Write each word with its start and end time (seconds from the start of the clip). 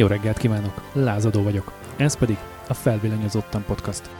Jó 0.00 0.06
reggelt 0.06 0.38
kívánok, 0.38 0.82
Lázadó 0.92 1.42
vagyok. 1.42 1.72
Ez 1.96 2.16
pedig 2.16 2.36
a 2.68 2.74
Felvillanyozottan 2.74 3.64
Podcast. 3.66 4.10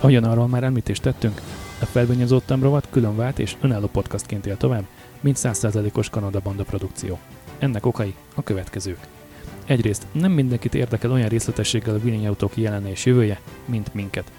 Ahogyan 0.00 0.24
arról 0.24 0.48
már 0.48 0.64
említést 0.64 1.02
tettünk, 1.02 1.40
a 1.80 1.84
Felvillanyozottan 1.84 2.60
rovat 2.60 2.86
külön 2.90 3.16
vált 3.16 3.38
és 3.38 3.56
önálló 3.60 3.86
podcastként 3.86 4.46
él 4.46 4.56
tovább, 4.56 4.84
mint 5.20 5.38
100%-os 5.40 6.10
Kanada 6.10 6.40
banda 6.40 6.64
produkció. 6.64 7.18
Ennek 7.58 7.86
okai 7.86 8.14
a 8.34 8.42
következők. 8.42 8.98
Egyrészt 9.66 10.06
nem 10.12 10.32
mindenkit 10.32 10.74
érdekel 10.74 11.10
olyan 11.10 11.28
részletességgel 11.28 11.94
a 11.94 11.98
villanyautók 11.98 12.56
jelene 12.56 12.90
és 12.90 13.04
jövője, 13.04 13.40
mint 13.64 13.94
minket. 13.94 14.32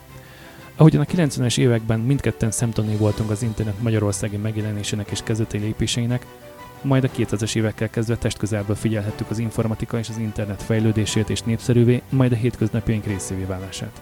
Ahogyan 0.75 1.01
a 1.01 1.05
90-es 1.05 1.57
években 1.57 1.99
mindketten 1.99 2.51
szemtanúi 2.51 2.95
voltunk 2.95 3.29
az 3.29 3.43
internet 3.43 3.81
magyarországi 3.81 4.37
megjelenésének 4.37 5.09
és 5.11 5.19
kezdeti 5.23 5.57
lépéseinek, 5.57 6.25
majd 6.81 7.03
a 7.03 7.09
2000-es 7.09 7.55
évekkel 7.55 7.89
kezdve 7.89 8.17
testközelből 8.17 8.75
figyelhettük 8.75 9.29
az 9.29 9.39
informatika 9.39 9.97
és 9.97 10.09
az 10.09 10.17
internet 10.17 10.63
fejlődését 10.63 11.29
és 11.29 11.41
népszerűvé, 11.41 12.01
majd 12.09 12.31
a 12.31 12.35
hétköznapjaink 12.35 13.05
részévé 13.05 13.43
válását. 13.43 14.01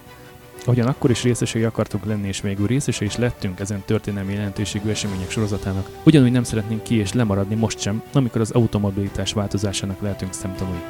Ahogyan 0.66 0.88
akkor 0.88 1.10
is 1.10 1.24
részesei 1.24 1.64
akartunk 1.64 2.06
lenni, 2.06 2.28
és 2.28 2.42
végül 2.42 2.68
részesei 2.68 3.08
is 3.08 3.16
lettünk 3.16 3.60
ezen 3.60 3.84
történelmi 3.86 4.34
jelentőségű 4.34 4.90
események 4.90 5.30
sorozatának, 5.30 5.90
ugyanúgy 6.04 6.32
nem 6.32 6.44
szeretnénk 6.44 6.84
ki 6.84 6.96
és 6.96 7.14
lemaradni 7.14 7.56
most 7.56 7.80
sem, 7.80 8.04
amikor 8.14 8.42
az 8.42 8.52
automobilitás 8.52 9.34
változásának 9.34 10.02
lehetünk 10.02 10.34
szemtanúi. 10.34 10.84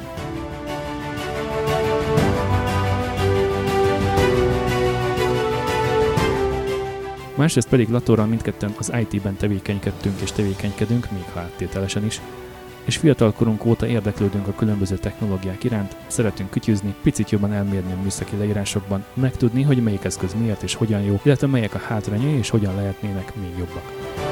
Másrészt 7.34 7.68
pedig 7.68 7.88
Latorral 7.88 8.26
mindketten 8.26 8.74
az 8.78 8.92
IT-ben 9.00 9.36
tevékenykedtünk 9.36 10.20
és 10.20 10.32
tevékenykedünk, 10.32 11.10
még 11.10 11.24
ha 11.32 11.40
áttételesen 11.40 12.04
is, 12.04 12.20
és 12.86 12.96
fiatal 12.96 13.32
korunk 13.32 13.64
óta 13.64 13.86
érdeklődünk 13.86 14.46
a 14.46 14.54
különböző 14.54 14.96
technológiák 14.96 15.64
iránt, 15.64 15.96
szeretünk 16.06 16.50
kütyüzni, 16.50 16.94
picit 17.02 17.30
jobban 17.30 17.52
elmérni 17.52 17.92
a 17.92 18.02
műszaki 18.02 18.36
leírásokban, 18.36 19.04
megtudni, 19.14 19.62
hogy 19.62 19.82
melyik 19.82 20.04
eszköz 20.04 20.34
miért 20.34 20.62
és 20.62 20.74
hogyan 20.74 21.00
jó, 21.00 21.20
illetve 21.22 21.46
melyek 21.46 21.74
a 21.74 21.78
hátrányai 21.78 22.36
és 22.38 22.50
hogyan 22.50 22.74
lehetnének 22.74 23.34
még 23.34 23.58
jobbak. 23.58 24.25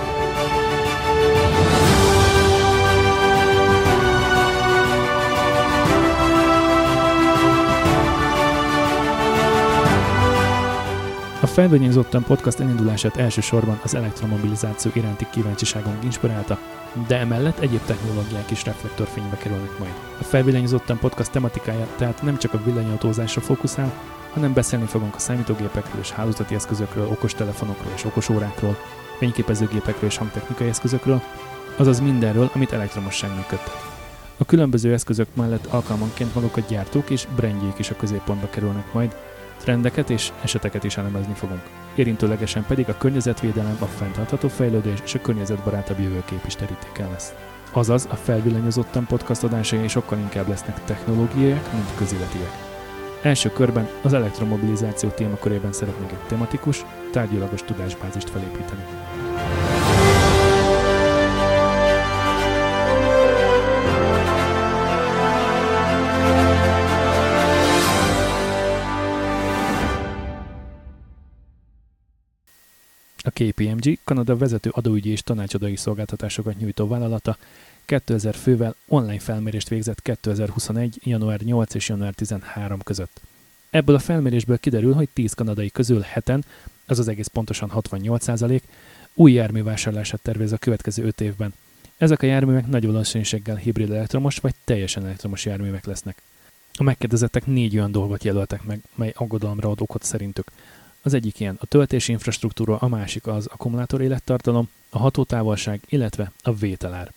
A 11.55 11.57
Feldonyozottan 11.57 12.23
podcast 12.23 12.61
elindulását 12.61 13.17
elsősorban 13.17 13.81
az 13.83 13.95
elektromobilizáció 13.95 14.91
iránti 14.95 15.27
kíváncsiságunk 15.31 16.05
inspirálta, 16.05 16.59
de 17.07 17.19
emellett 17.19 17.59
egyéb 17.59 17.81
technológiák 17.81 18.51
is 18.51 18.65
reflektorfénybe 18.65 19.37
kerülnek 19.37 19.79
majd. 19.79 19.93
A 20.21 20.25
Felvillanyozottan 20.25 20.99
podcast 20.99 21.31
tematikája 21.31 21.87
tehát 21.97 22.23
nem 22.23 22.39
csak 22.39 22.55
a 22.55 22.63
villanyautózásra 22.65 23.41
fókuszál, 23.41 23.93
hanem 24.33 24.53
beszélni 24.53 24.87
fogunk 24.87 25.15
a 25.15 25.19
számítógépekről 25.19 26.01
és 26.01 26.11
hálózati 26.11 26.55
eszközökről, 26.55 27.07
okostelefonokról 27.07 27.93
és 27.95 28.05
okosórákról, 28.05 28.77
fényképezőgépekről 29.19 30.11
és 30.11 30.17
hangtechnikai 30.17 30.69
eszközökről, 30.69 31.23
azaz 31.77 32.01
mindenről, 32.01 32.51
amit 32.55 32.73
elektromosság 32.73 33.31
működtet. 33.31 33.93
A 34.37 34.45
különböző 34.45 34.93
eszközök 34.93 35.29
mellett 35.35 35.67
alkalmanként 35.67 36.35
maguk 36.35 36.57
a 36.57 36.63
gyártók 36.69 37.11
és 37.11 37.27
brandjék 37.37 37.79
is 37.79 37.91
a 37.91 37.97
középpontba 37.97 38.49
kerülnek 38.51 38.93
majd, 38.93 39.17
trendeket 39.65 40.11
és 40.11 40.33
eseteket 40.43 40.85
is 40.85 40.97
elemezni 40.97 41.35
fogunk. 41.35 41.63
Érintőlegesen 41.95 42.65
pedig 42.67 42.89
a 42.89 42.97
környezetvédelem, 42.97 43.77
a 43.81 43.85
fenntartható 43.85 44.49
fejlődés 44.49 44.99
és 45.05 45.15
a 45.15 45.21
környezetbarátabb 45.21 46.01
jövőkép 46.01 46.45
is 46.47 46.55
terítéken 46.55 47.11
lesz. 47.11 47.35
Azaz, 47.73 48.09
a 48.11 48.15
felvillanyozottan 48.15 49.07
podcast 49.07 49.43
adásai 49.43 49.89
sokkal 49.89 50.19
inkább 50.19 50.49
lesznek 50.49 50.85
technológiaiak, 50.85 51.73
mint 51.73 51.95
közéletiek. 51.97 52.51
Első 53.23 53.51
körben 53.53 53.89
az 54.03 54.13
elektromobilizáció 54.13 55.09
témakörében 55.09 55.73
szeretnék 55.73 56.11
egy 56.11 56.27
tematikus, 56.29 56.85
tárgyilagos 57.11 57.63
tudásbázist 57.63 58.31
felépíteni. 58.31 58.85
KPMG, 73.35 73.99
Kanada 74.05 74.37
vezető 74.37 74.71
adóügyi 74.73 75.11
és 75.11 75.23
tanácsadói 75.23 75.77
szolgáltatásokat 75.77 76.59
nyújtó 76.59 76.87
vállalata 76.87 77.37
2000 77.85 78.35
fővel 78.35 78.75
online 78.89 79.19
felmérést 79.19 79.69
végzett 79.69 80.03
2021. 80.03 81.01
január 81.03 81.41
8 81.41 81.75
és 81.75 81.89
január 81.89 82.15
13 82.15 82.81
között. 82.81 83.21
Ebből 83.71 83.97
a 83.97 83.99
felmérésből 83.99 84.59
kiderül, 84.59 84.93
hogy 84.93 85.09
10 85.13 85.33
kanadai 85.33 85.71
közül 85.71 86.01
heten, 86.01 86.45
azaz 86.87 87.09
egész 87.09 87.27
pontosan 87.27 87.71
68%, 87.75 88.61
új 89.15 89.33
járművásárlását 89.33 90.21
tervez 90.23 90.53
a 90.53 90.57
következő 90.57 91.05
5 91.05 91.21
évben. 91.21 91.55
Ezek 91.97 92.23
a 92.23 92.27
járművek 92.27 92.67
nagy 92.67 92.87
valószínűséggel 92.87 93.57
hibrid 93.57 93.91
elektromos 93.91 94.37
vagy 94.37 94.55
teljesen 94.65 95.05
elektromos 95.05 95.45
járművek 95.45 95.85
lesznek. 95.85 96.23
A 96.77 96.83
megkérdezettek 96.83 97.47
négy 97.47 97.77
olyan 97.77 97.93
dolgot 97.93 98.25
jelöltek 98.25 98.63
meg, 98.63 98.81
mely 98.95 99.13
aggodalomra 99.17 99.71
ad 99.71 99.81
okot 99.81 100.03
szerintük. 100.03 100.51
Az 101.07 101.15
egyik 101.15 101.41
ilyen 101.41 101.57
a 101.61 101.67
töltési 101.67 102.13
infrastruktúra, 102.13 102.77
a 102.77 102.89
másik 102.89 103.27
az 103.27 103.47
akkumulátor 103.47 104.01
élettartalom, 104.01 104.69
a 104.91 104.99
hatótávolság, 104.99 105.81
illetve 105.89 106.33
a 106.43 106.55
vételár. 106.55 107.13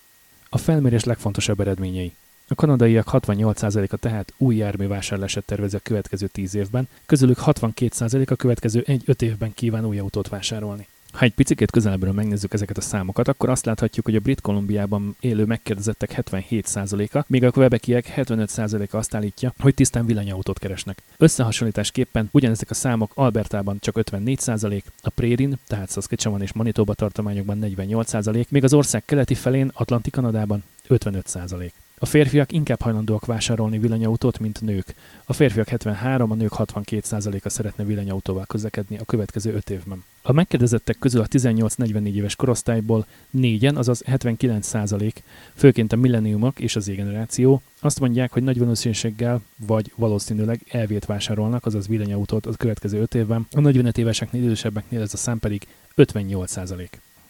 A 0.50 0.58
felmérés 0.58 1.04
legfontosabb 1.04 1.60
eredményei. 1.60 2.14
A 2.48 2.56
kanadaiak 2.56 3.08
68%-a 3.12 3.96
tehát 3.96 4.34
új 4.38 4.56
járművásárlását 4.56 5.44
tervezi 5.44 5.76
a 5.76 5.80
következő 5.84 6.28
10 6.28 6.56
évben, 6.56 6.88
közülük 7.06 7.38
62% 7.42 8.32
a 8.32 8.36
következő 8.36 8.84
1-5 8.88 9.22
évben 9.22 9.54
kíván 9.54 9.86
új 9.86 10.00
autót 10.00 10.28
vásárolni. 10.28 10.88
Ha 11.12 11.26
egy 11.26 11.34
picit 11.34 11.72
közelebbről 11.72 12.12
megnézzük 12.14 12.54
ezeket 12.54 12.78
a 12.78 12.82
számokat, 12.82 13.28
akkor 13.28 13.50
azt 13.50 13.66
láthatjuk, 13.66 14.06
hogy 14.06 14.16
a 14.16 14.20
Brit 14.20 14.42
Kolumbiában 14.42 15.16
élő 15.20 15.46
megkérdezettek 15.46 16.14
77%-a, 16.18 17.24
míg 17.28 17.44
a 17.44 17.52
Quebeciek 17.52 18.14
75%-a 18.16 18.98
azt 18.98 19.16
állítja, 19.16 19.54
hogy 19.60 19.74
tisztán 19.74 20.06
villanyautót 20.06 20.60
keresnek. 20.60 21.02
Összehasonlításképpen 21.18 22.30
ugyanezek 22.32 22.70
a 22.70 22.74
számok 22.74 23.12
Albertában 23.14 23.78
csak 23.80 23.96
54%, 24.12 24.82
a 25.02 25.10
Prérin, 25.10 25.58
tehát 25.68 25.92
Saskatchewan 25.92 26.42
és 26.42 26.54
Manitoba 26.54 26.94
tartományokban 26.94 27.60
48%, 27.62 28.48
míg 28.50 28.64
az 28.64 28.74
ország 28.74 29.06
keleti 29.06 29.36
felén, 29.36 29.72
Atlanti 29.74 30.10
Kanadában 30.10 30.64
55%. 30.90 31.72
A 32.00 32.06
férfiak 32.06 32.52
inkább 32.52 32.82
hajlandóak 32.82 33.26
vásárolni 33.26 33.80
villanyautót, 33.80 34.40
mint 34.40 34.62
nők. 34.62 34.96
A 35.26 35.34
férfiak 35.34 35.68
73, 35.68 36.32
a 36.32 36.36
nők 36.36 36.52
62%-a 36.58 37.50
szeretne 37.50 37.84
villanyautóval 37.84 38.46
közlekedni 38.46 38.98
a 38.98 39.06
következő 39.06 39.54
5 39.54 39.70
évben. 39.70 40.04
A 40.22 40.32
megkérdezettek 40.32 41.00
közül 41.00 41.22
a 41.22 41.28
18-44 41.28 42.14
éves 42.14 42.36
korosztályból 42.36 43.06
négyen, 43.30 43.76
azaz 43.76 44.04
79%, 44.06 45.14
főként 45.56 45.94
a 45.94 45.96
milleniumok 45.96 46.60
és 46.60 46.76
az 46.76 46.84
Z-generáció, 46.84 47.62
azt 47.80 48.00
mondják, 48.00 48.32
hogy 48.32 48.44
nagy 48.44 48.60
valószínűséggel 48.60 49.42
vagy 49.56 49.92
valószínűleg 49.96 50.62
elvét 50.70 51.06
vásárolnak, 51.06 51.66
azaz 51.66 51.88
villanyautót 51.88 52.46
a 52.46 52.52
következő 52.52 53.00
5 53.00 53.16
évben, 53.16 53.48
a 53.52 53.60
45 53.60 53.98
éveseknél 53.98 54.44
idősebbeknél 54.44 55.02
ez 55.02 55.14
a 55.14 55.18
szám 55.18 55.40
pedig 55.40 55.68
58%. 55.96 56.88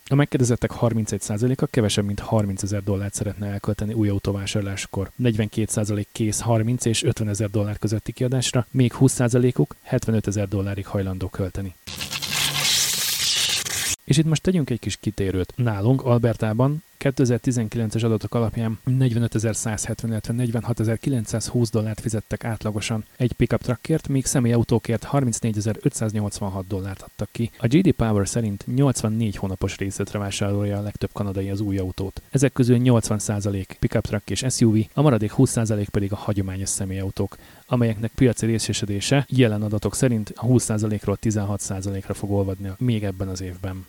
A 0.10 0.16
megkérdezettek 0.16 0.72
31%-a 0.82 1.66
kevesebb, 1.66 2.06
mint 2.06 2.20
30 2.20 2.64
ezer 2.64 2.84
dollárt 2.84 3.14
szeretne 3.14 3.48
elkölteni 3.48 3.94
új 3.94 4.10
autóvásárláskor. 4.10 5.12
42% 5.24 6.06
kész 6.12 6.40
30 6.40 6.86
és 6.86 7.04
50 7.04 7.30
ezer 7.30 7.50
dollár 7.50 7.78
közötti 7.78 8.12
kiadásra, 8.12 8.66
még 8.72 8.94
20%-uk 9.00 9.76
75 9.82 10.28
ezer 10.28 10.48
dollárig 10.48 10.86
hajlandó 10.86 11.28
költeni. 11.28 11.76
És 14.08 14.18
itt 14.18 14.26
most 14.26 14.42
tegyünk 14.42 14.70
egy 14.70 14.80
kis 14.80 14.98
kitérőt. 14.98 15.54
Nálunk, 15.56 16.06
Albertában 16.06 16.84
2019-es 17.00 18.04
adatok 18.04 18.36
alapján 18.36 18.80
45.170, 18.86 20.04
illetve 20.04 20.34
46.920 20.38 21.68
dollárt 21.72 22.00
fizettek 22.00 22.44
átlagosan 22.44 23.06
egy 23.18 23.32
pickup 23.32 23.62
truckért, 23.62 24.08
míg 24.08 24.26
személyautókért 24.26 25.08
34.586 25.12 26.64
dollárt 26.68 27.02
adtak 27.02 27.30
ki. 27.32 27.52
A 27.58 27.68
GD 27.68 27.92
Power 27.92 28.28
szerint 28.28 28.64
84 28.76 29.36
hónapos 29.36 29.78
részletre 29.78 30.20
vásárolja 30.20 30.78
a 30.78 30.82
legtöbb 30.82 31.10
kanadai 31.14 31.50
az 31.50 31.60
új 31.60 31.78
autót. 31.78 32.22
Ezek 32.30 32.54
közül 32.54 32.78
80% 32.84 33.66
pickup 33.80 34.08
truck 34.08 34.30
és 34.30 34.46
SUV, 34.50 34.78
a 34.94 35.02
maradék 35.02 35.34
20% 35.38 35.88
pedig 35.92 36.12
a 36.12 36.16
hagyományos 36.16 36.70
személyautók, 36.70 37.38
amelyeknek 37.68 38.12
piaci 38.16 38.46
részesedése 38.46 39.26
jelen 39.30 39.62
adatok 39.62 39.96
szerint 39.96 40.34
a 40.36 40.46
20%-ról 40.46 41.18
16%-ra 41.22 42.14
fog 42.14 42.32
olvadni 42.32 42.72
még 42.78 43.04
ebben 43.04 43.28
az 43.28 43.42
évben. 43.42 43.86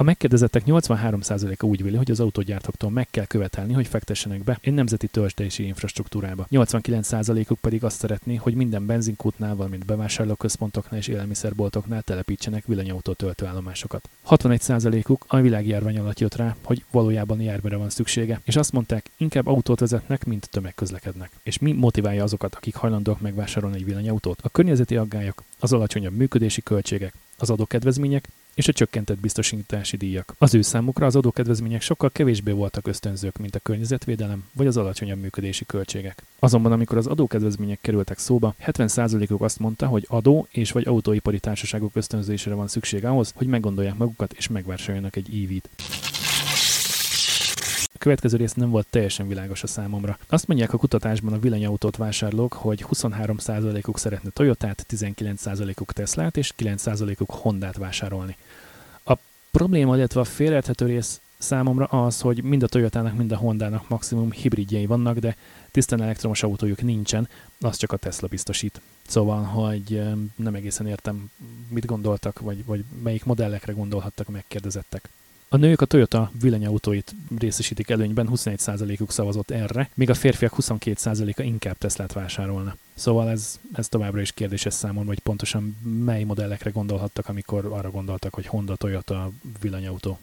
A 0.00 0.02
megkérdezettek 0.02 0.62
83%-a 0.66 1.64
úgy 1.64 1.82
véli, 1.82 1.96
hogy 1.96 2.10
az 2.10 2.20
autógyártóktól 2.20 2.90
meg 2.90 3.08
kell 3.10 3.24
követelni, 3.24 3.72
hogy 3.72 3.86
fektessenek 3.86 4.44
be 4.44 4.58
egy 4.60 4.72
nemzeti 4.72 5.06
töltési 5.06 5.66
infrastruktúrába. 5.66 6.46
89%-uk 6.50 7.58
pedig 7.58 7.84
azt 7.84 7.98
szeretné, 7.98 8.34
hogy 8.34 8.54
minden 8.54 8.86
benzinkútnál, 8.86 9.54
valamint 9.54 9.84
bevásárlóközpontoknál 9.84 11.00
és 11.00 11.08
élelmiszerboltoknál 11.08 12.02
telepítsenek 12.02 12.66
villanyautó 12.66 13.12
töltőállomásokat. 13.12 14.08
61%-uk 14.28 15.24
a 15.28 15.40
világjárvány 15.40 15.98
alatt 15.98 16.20
jött 16.20 16.34
rá, 16.34 16.56
hogy 16.62 16.84
valójában 16.90 17.40
járműre 17.40 17.76
van 17.76 17.90
szüksége, 17.90 18.40
és 18.44 18.56
azt 18.56 18.72
mondták, 18.72 19.10
inkább 19.16 19.46
autót 19.46 19.80
vezetnek, 19.80 20.24
mint 20.24 20.48
tömegközlekednek. 20.50 21.30
És 21.42 21.58
mi 21.58 21.72
motiválja 21.72 22.22
azokat, 22.22 22.54
akik 22.54 22.74
hajlandóak 22.74 23.20
megvásárolni 23.20 23.76
egy 23.76 23.84
villanyautót? 23.84 24.40
A 24.42 24.48
környezeti 24.48 24.96
aggályok, 24.96 25.42
az 25.58 25.72
alacsonyabb 25.72 26.16
működési 26.16 26.62
költségek, 26.62 27.14
az 27.40 27.50
adókedvezmények 27.50 28.28
és 28.54 28.68
a 28.68 28.72
csökkentett 28.72 29.18
biztosítási 29.18 29.96
díjak. 29.96 30.34
Az 30.38 30.54
ő 30.54 30.62
számukra 30.62 31.06
az 31.06 31.16
adókedvezmények 31.16 31.82
sokkal 31.82 32.10
kevésbé 32.10 32.50
voltak 32.52 32.86
ösztönzők, 32.86 33.38
mint 33.38 33.54
a 33.54 33.58
környezetvédelem 33.58 34.44
vagy 34.52 34.66
az 34.66 34.76
alacsonyabb 34.76 35.20
működési 35.20 35.64
költségek. 35.66 36.22
Azonban 36.38 36.72
amikor 36.72 36.98
az 36.98 37.06
adókedvezmények 37.06 37.78
kerültek 37.80 38.18
szóba, 38.18 38.54
70%-uk 38.66 39.42
azt 39.42 39.58
mondta, 39.58 39.86
hogy 39.86 40.06
adó 40.08 40.46
és 40.50 40.72
vagy 40.72 40.86
autóipari 40.86 41.38
társaságok 41.38 41.96
ösztönzésére 41.96 42.54
van 42.54 42.68
szükség 42.68 43.04
ahhoz, 43.04 43.32
hogy 43.36 43.46
meggondolják 43.46 43.96
magukat 43.96 44.32
és 44.32 44.48
megvásároljanak 44.48 45.16
egy 45.16 45.44
EV-t 45.44 46.19
következő 48.00 48.36
rész 48.36 48.52
nem 48.52 48.70
volt 48.70 48.86
teljesen 48.90 49.28
világos 49.28 49.62
a 49.62 49.66
számomra. 49.66 50.18
Azt 50.28 50.46
mondják 50.46 50.72
a 50.72 50.78
kutatásban 50.78 51.32
a 51.32 51.38
villanyautót 51.38 51.96
vásárlók, 51.96 52.52
hogy 52.52 52.84
23%-uk 52.92 53.98
szeretne 53.98 54.30
Toyotát, 54.30 54.86
19%-uk 54.88 55.92
Teslát 55.92 56.36
és 56.36 56.52
9%-uk 56.58 57.30
Hondát 57.30 57.76
vásárolni. 57.76 58.36
A 59.04 59.14
probléma, 59.50 59.96
illetve 59.96 60.20
a 60.20 60.24
félreérthető 60.24 60.86
rész 60.86 61.20
számomra 61.38 61.84
az, 61.84 62.20
hogy 62.20 62.42
mind 62.42 62.62
a 62.62 62.66
Toyotának, 62.66 63.16
mind 63.16 63.32
a 63.32 63.36
Hondának 63.36 63.88
maximum 63.88 64.32
hibridjei 64.32 64.86
vannak, 64.86 65.18
de 65.18 65.36
tisztán 65.70 66.02
elektromos 66.02 66.42
autójuk 66.42 66.82
nincsen, 66.82 67.28
az 67.60 67.76
csak 67.76 67.92
a 67.92 67.96
Tesla 67.96 68.28
biztosít. 68.28 68.80
Szóval, 69.06 69.42
hogy 69.42 70.02
nem 70.36 70.54
egészen 70.54 70.86
értem, 70.86 71.30
mit 71.68 71.86
gondoltak, 71.86 72.38
vagy, 72.38 72.64
vagy 72.64 72.84
melyik 73.02 73.24
modellekre 73.24 73.72
gondolhattak 73.72 74.28
a 74.28 74.30
megkérdezettek. 74.30 75.08
A 75.52 75.56
nők 75.56 75.80
a 75.80 75.84
Toyota 75.84 76.30
villanyautóit 76.40 77.14
részesítik 77.38 77.90
előnyben, 77.90 78.28
21%-uk 78.32 79.12
szavazott 79.12 79.50
erre, 79.50 79.90
míg 79.94 80.10
a 80.10 80.14
férfiak 80.14 80.54
22%-a 80.56 81.42
inkább 81.42 81.78
Teslát 81.78 82.12
vásárolna. 82.12 82.76
Szóval 82.94 83.30
ez, 83.30 83.60
ez 83.72 83.88
továbbra 83.88 84.20
is 84.20 84.32
kérdéses 84.32 84.74
számomra, 84.74 85.08
hogy 85.08 85.18
pontosan 85.18 85.76
mely 86.04 86.22
modellekre 86.22 86.70
gondolhattak, 86.70 87.28
amikor 87.28 87.64
arra 87.64 87.90
gondoltak, 87.90 88.34
hogy 88.34 88.46
Honda, 88.46 88.76
Toyota, 88.76 89.30
villanyautó. 89.60 90.18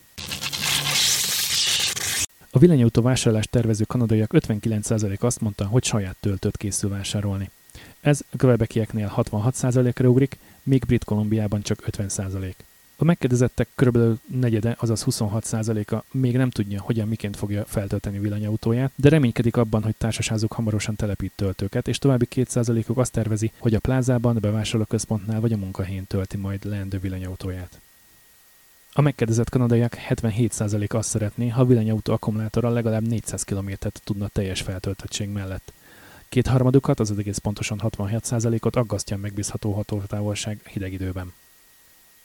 A 2.50 2.60
villanyautó 2.60 3.02
vásárlást 3.02 3.50
tervező 3.50 3.84
kanadaiak 3.84 4.32
59% 4.34 5.20
azt 5.20 5.42
mondta, 5.42 5.66
hogy 5.66 5.84
saját 5.84 6.16
töltőt 6.20 6.58
készül 6.58 6.90
vásárolni. 6.90 7.50
Ez 8.00 8.22
a 8.30 8.38
Quebecieknél 8.38 9.14
66%-ra 9.16 10.08
ugrik, 10.08 10.38
míg 10.64 10.84
Brit 10.86 11.04
Kolumbiában 11.04 11.62
csak 11.62 11.84
50%. 11.92 12.54
A 13.00 13.04
megkérdezettek 13.04 13.68
körülbelül 13.76 14.20
negyede, 14.26 14.76
azaz 14.80 15.04
26%-a 15.06 16.04
még 16.12 16.38
nem 16.38 16.50
tudja, 16.50 16.82
hogyan 16.82 17.08
miként 17.08 17.38
fogja 17.38 17.66
feltölteni 17.66 18.20
villanyautóját, 18.20 18.92
de 18.96 19.10
reménykedik 19.10 19.58
abban, 19.58 19.84
hogy 19.84 19.96
társaságuk 19.98 20.52
hamarosan 20.52 20.96
telepít 20.96 21.32
töltőket, 21.36 21.88
és 21.88 21.98
további 21.98 22.28
2%-uk 22.36 22.98
azt 22.98 23.12
tervezi, 23.12 23.52
hogy 23.60 23.74
a 23.76 23.80
plázában, 23.80 24.36
a 24.36 24.40
bevásárlóközpontnál 24.40 25.40
vagy 25.40 25.54
a 25.54 25.58
munkahelyén 25.58 26.08
tölti 26.08 26.38
majd 26.38 26.66
leendő 26.66 27.00
villanyautóját. 27.00 27.80
A 28.94 29.02
megkérdezett 29.02 29.50
kanadaiak 29.50 29.98
77% 30.10 30.96
azt 30.96 31.10
szeretné, 31.10 31.48
ha 31.48 31.62
a 31.62 31.66
villanyautó 31.66 32.14
akkumulátora 32.14 32.70
legalább 32.70 33.08
400 33.08 33.44
km-t 33.44 34.02
tudna 34.04 34.28
teljes 34.28 34.62
feltöltöttség 34.62 35.30
mellett. 35.30 35.74
Kétharmadukat, 36.30 37.00
az 37.00 37.18
egész 37.18 37.38
pontosan 37.38 37.82
67%-ot 37.84 38.76
aggasztja 38.76 39.16
a 39.16 39.20
megbízható 39.20 39.72
hatótávolság 39.72 40.60
hideg 40.64 40.94
időben. 40.94 41.34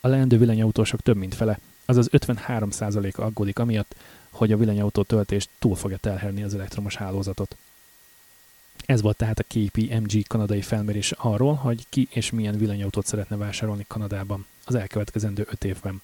A 0.05 0.09
leendő 0.09 0.39
villanyautósok 0.39 1.01
több 1.01 1.17
mint 1.17 1.35
fele, 1.35 1.59
azaz 1.85 2.09
53%-a 2.13 3.23
aggódik 3.23 3.59
amiatt, 3.59 3.95
hogy 4.31 4.53
a 4.53 4.57
villanyautó 4.57 5.03
töltést 5.03 5.49
túl 5.59 5.77
fogja 5.77 5.97
terhelni 5.97 6.43
az 6.43 6.55
elektromos 6.55 6.97
hálózatot. 6.97 7.57
Ez 8.87 9.03
volt 9.03 9.17
tehát 9.17 9.39
a 9.39 9.43
KPMG 9.43 10.27
kanadai 10.27 10.63
felmérés 10.63 11.13
arról, 11.13 11.55
hogy 11.55 11.87
ki 11.89 12.09
és 12.11 12.31
milyen 12.31 12.59
villanyautót 12.59 13.07
szeretne 13.07 13.37
vásárolni 13.37 13.85
Kanadában 13.89 14.47
az 14.65 14.75
elkövetkezendő 14.75 15.47
5 15.51 15.65
évben. 15.65 16.03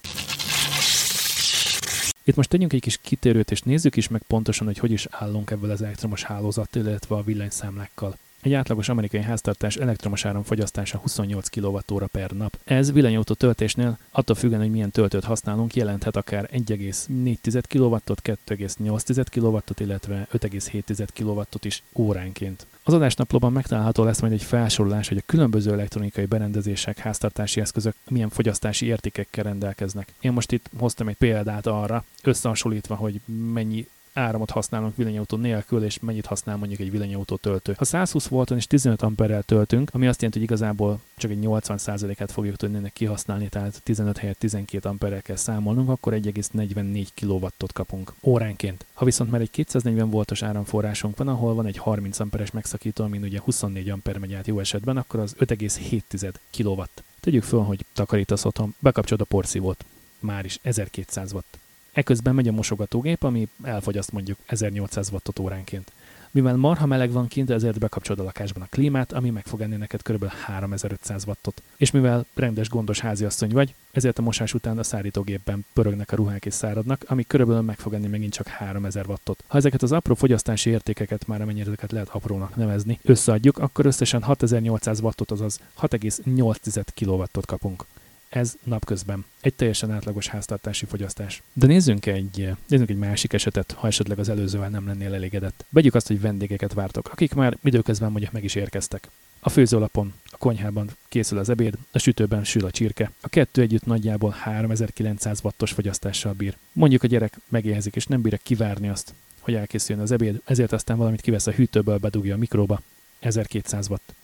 Itt 2.25 2.37
most 2.37 2.49
tegyünk 2.49 2.73
egy 2.73 2.81
kis 2.81 2.99
kitérőt, 3.03 3.51
és 3.51 3.63
nézzük 3.63 3.97
is 3.97 4.09
meg 4.09 4.23
pontosan, 4.27 4.67
hogy 4.67 4.79
hogy 4.79 4.93
is 4.93 5.07
állunk 5.11 5.51
ebből 5.51 5.71
az 5.71 5.83
elektromos 5.83 6.23
hálózat, 6.23 6.75
illetve 6.75 7.15
a 7.15 7.23
villanyszámlákkal. 7.23 8.17
Egy 8.49 8.55
átlagos 8.55 8.89
amerikai 8.89 9.23
háztartás 9.23 9.77
elektromos 9.77 10.25
áram 10.25 10.43
fogyasztása 10.43 10.99
28 10.99 11.49
kWh 11.49 12.07
per 12.07 12.31
nap. 12.31 12.59
Ez 12.65 12.93
villanyautó 12.93 13.35
töltésnél, 13.35 13.99
attól 14.11 14.37
függően, 14.37 14.61
hogy 14.61 14.71
milyen 14.71 14.91
töltőt 14.91 15.25
használunk, 15.25 15.75
jelenthet 15.75 16.17
akár 16.17 16.49
1,4 16.53 17.63
kW, 17.69 17.97
2,8 18.07 19.27
kW, 19.31 19.59
illetve 19.79 20.27
5,7 20.33 21.09
kw 21.15 21.67
is 21.67 21.83
óránként. 21.95 22.67
Az 22.83 22.95
adásnaplóban 22.95 23.53
megtalálható 23.53 24.05
lesz 24.05 24.21
majd 24.21 24.33
egy 24.33 24.43
felsorolás, 24.43 25.09
hogy 25.09 25.19
a 25.19 25.27
különböző 25.27 25.73
elektronikai 25.73 26.25
berendezések, 26.25 26.99
háztartási 26.99 27.61
eszközök 27.61 27.95
milyen 28.09 28.29
fogyasztási 28.29 28.87
értékekkel 28.87 29.45
rendelkeznek. 29.45 30.13
Én 30.21 30.33
most 30.33 30.53
itt 30.53 30.71
hoztam 30.79 31.09
egy 31.09 31.17
példát 31.17 31.67
arra, 31.67 32.05
összehasonlítva, 32.23 32.95
hogy 32.95 33.21
mennyi 33.53 33.89
áramot 34.13 34.51
használunk 34.51 34.97
villanyautó 34.97 35.37
nélkül, 35.37 35.85
és 35.85 35.99
mennyit 36.01 36.27
használ 36.27 36.57
mondjuk 36.57 36.81
egy 36.81 36.91
villanyautó 36.91 37.37
töltő. 37.37 37.75
Ha 37.77 37.85
120 37.85 38.27
volton 38.27 38.57
és 38.57 38.67
15 38.67 39.03
amperrel 39.03 39.43
töltünk, 39.43 39.91
ami 39.93 40.07
azt 40.07 40.21
jelenti, 40.21 40.41
hogy 40.41 40.49
igazából 40.49 41.01
csak 41.17 41.31
egy 41.31 41.39
80%-át 41.43 42.33
fogjuk 42.33 42.57
tudni 42.57 42.77
ennek 42.77 42.93
kihasználni, 42.93 43.49
tehát 43.49 43.81
15 43.83 44.19
helyett 44.19 44.39
12 44.39 44.89
amperrel 44.89 45.23
kell 45.23 45.37
számolnunk, 45.37 45.89
akkor 45.89 46.13
1,44 46.13 47.07
kW-ot 47.21 47.73
kapunk 47.73 48.13
óránként. 48.23 48.85
Ha 48.95 49.05
viszont 49.05 49.31
már 49.31 49.41
egy 49.41 49.51
240 49.51 50.11
voltos 50.11 50.43
áramforrásunk 50.43 51.17
van, 51.17 51.29
ahol 51.29 51.55
van 51.55 51.67
egy 51.67 51.79
30 51.79 52.19
amperes 52.19 52.51
megszakító, 52.51 53.05
amin 53.05 53.23
ugye 53.23 53.41
24 53.41 53.91
amper 53.91 54.19
megy 54.19 54.35
át 54.35 54.47
jó 54.47 54.59
esetben, 54.59 54.97
akkor 54.97 55.21
az 55.21 55.35
5,7 55.39 56.35
kW. 56.57 56.83
Tegyük 57.21 57.43
föl, 57.43 57.61
hogy 57.61 57.85
takarítasz 57.93 58.45
otthon, 58.45 58.75
bekapcsolod 58.79 59.21
a 59.21 59.25
porszívót, 59.25 59.85
már 60.19 60.45
is 60.45 60.59
1200 60.63 61.33
watt. 61.33 61.59
Eközben 61.99 62.35
megy 62.35 62.49
a 62.49 62.53
mosogatógép, 62.53 63.23
ami 63.23 63.49
elfogyaszt 63.63 64.13
mondjuk 64.13 64.39
1800 64.47 65.11
wattot 65.11 65.39
óránként. 65.39 65.93
Mivel 66.31 66.57
marha 66.57 66.87
meleg 66.87 67.11
van 67.11 67.29
kint, 67.29 67.51
ezért 67.51 67.79
bekapcsolod 67.79 68.21
a 68.21 68.25
lakásban 68.25 68.63
a 68.63 68.67
klímát, 68.71 69.13
ami 69.13 69.31
meg 69.31 69.47
fog 69.47 69.61
enni 69.61 69.77
neked 69.77 70.03
kb. 70.03 70.27
3500 70.27 71.25
wattot. 71.27 71.63
És 71.77 71.91
mivel 71.91 72.27
rendes 72.35 72.69
gondos 72.69 73.01
háziasszony 73.01 73.51
vagy, 73.51 73.75
ezért 73.91 74.19
a 74.19 74.23
mosás 74.23 74.55
után 74.55 74.79
a 74.79 74.83
szárítógépben 74.83 75.65
pörögnek 75.73 76.13
a 76.13 76.17
ruhák 76.17 76.45
és 76.45 76.55
száradnak, 76.55 77.05
ami 77.07 77.25
körülbelül 77.27 77.63
meg 77.63 77.79
fog 77.79 77.95
enni 77.95 78.07
megint 78.07 78.33
csak 78.33 78.47
3000 78.47 79.07
wattot. 79.07 79.45
Ha 79.47 79.59
ezeket 79.59 79.83
az 79.83 79.93
apró 79.93 80.15
fogyasztási 80.15 80.71
értékeket, 80.71 81.27
már 81.27 81.41
amennyire 81.41 81.67
ezeket 81.67 81.93
lehet 81.93 82.09
aprónak 82.09 82.57
nevezni, 82.57 82.99
összeadjuk, 83.03 83.59
akkor 83.59 83.87
összesen 83.87 84.23
6800 84.23 85.01
wattot, 85.01 85.31
azaz 85.31 85.61
6,8 85.81 86.87
kW-ot 86.95 87.47
kapunk 87.47 87.85
ez 88.29 88.55
napközben. 88.65 89.25
Egy 89.41 89.55
teljesen 89.55 89.91
átlagos 89.91 90.27
háztartási 90.27 90.87
fogyasztás. 90.87 91.43
De 91.53 91.67
nézzünk 91.67 92.07
egy, 92.07 92.51
nézzünk 92.67 92.91
egy 92.91 92.99
másik 92.99 93.33
esetet, 93.33 93.73
ha 93.73 93.87
esetleg 93.87 94.19
az 94.19 94.29
előzővel 94.29 94.69
nem 94.69 94.87
lennél 94.87 95.15
elégedett. 95.15 95.65
Vegyük 95.69 95.95
azt, 95.95 96.07
hogy 96.07 96.21
vendégeket 96.21 96.73
vártok, 96.73 97.09
akik 97.13 97.35
már 97.35 97.57
időközben 97.65 98.11
mondjuk 98.11 98.33
meg 98.33 98.45
is 98.45 98.55
érkeztek. 98.55 99.09
A 99.41 99.49
főzőlapon, 99.49 100.15
a 100.25 100.37
konyhában 100.37 100.91
készül 101.09 101.39
az 101.39 101.49
ebéd, 101.49 101.75
a 101.91 101.99
sütőben 101.99 102.45
sül 102.45 102.65
a 102.65 102.71
csirke. 102.71 103.11
A 103.21 103.29
kettő 103.29 103.63
együtt 103.63 103.87
nagyjából 103.87 104.31
3900 104.31 105.41
wattos 105.43 105.73
fogyasztással 105.73 106.33
bír. 106.33 106.57
Mondjuk 106.73 107.03
a 107.03 107.07
gyerek 107.07 107.39
megéhezik 107.49 107.97
és 107.97 108.07
nem 108.07 108.23
bírja 108.23 108.39
kivárni 108.43 108.89
azt, 108.89 109.15
hogy 109.41 109.55
elkészüljön 109.55 110.05
az 110.05 110.11
ebéd, 110.11 110.41
ezért 110.45 110.73
aztán 110.73 110.97
valamit 110.97 111.21
kivesz 111.21 111.47
a 111.47 111.51
hűtőből, 111.51 111.99
bedugja 111.99 112.35
a 112.35 112.39
mikróba. 112.39 112.81
1200 113.19 113.89
watt. 113.89 114.15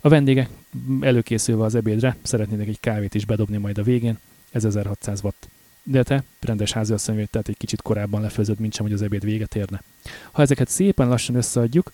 A 0.00 0.08
vendégek 0.08 0.48
előkészülve 1.00 1.64
az 1.64 1.74
ebédre 1.74 2.16
szeretnének 2.22 2.68
egy 2.68 2.80
kávét 2.80 3.14
is 3.14 3.24
bedobni 3.24 3.56
majd 3.56 3.78
a 3.78 3.82
végén, 3.82 4.18
ez 4.50 4.64
1600 4.64 5.20
watt. 5.22 5.48
De 5.82 6.02
te 6.02 6.24
rendes 6.40 6.72
háziasszony 6.72 7.16
vagy, 7.16 7.30
tehát 7.30 7.48
egy 7.48 7.56
kicsit 7.56 7.82
korábban 7.82 8.20
lefőzöd, 8.20 8.58
mint 8.58 8.74
sem, 8.74 8.84
hogy 8.84 8.94
az 8.94 9.02
ebéd 9.02 9.24
véget 9.24 9.54
érne. 9.54 9.82
Ha 10.32 10.42
ezeket 10.42 10.68
szépen 10.68 11.08
lassan 11.08 11.34
összeadjuk, 11.34 11.92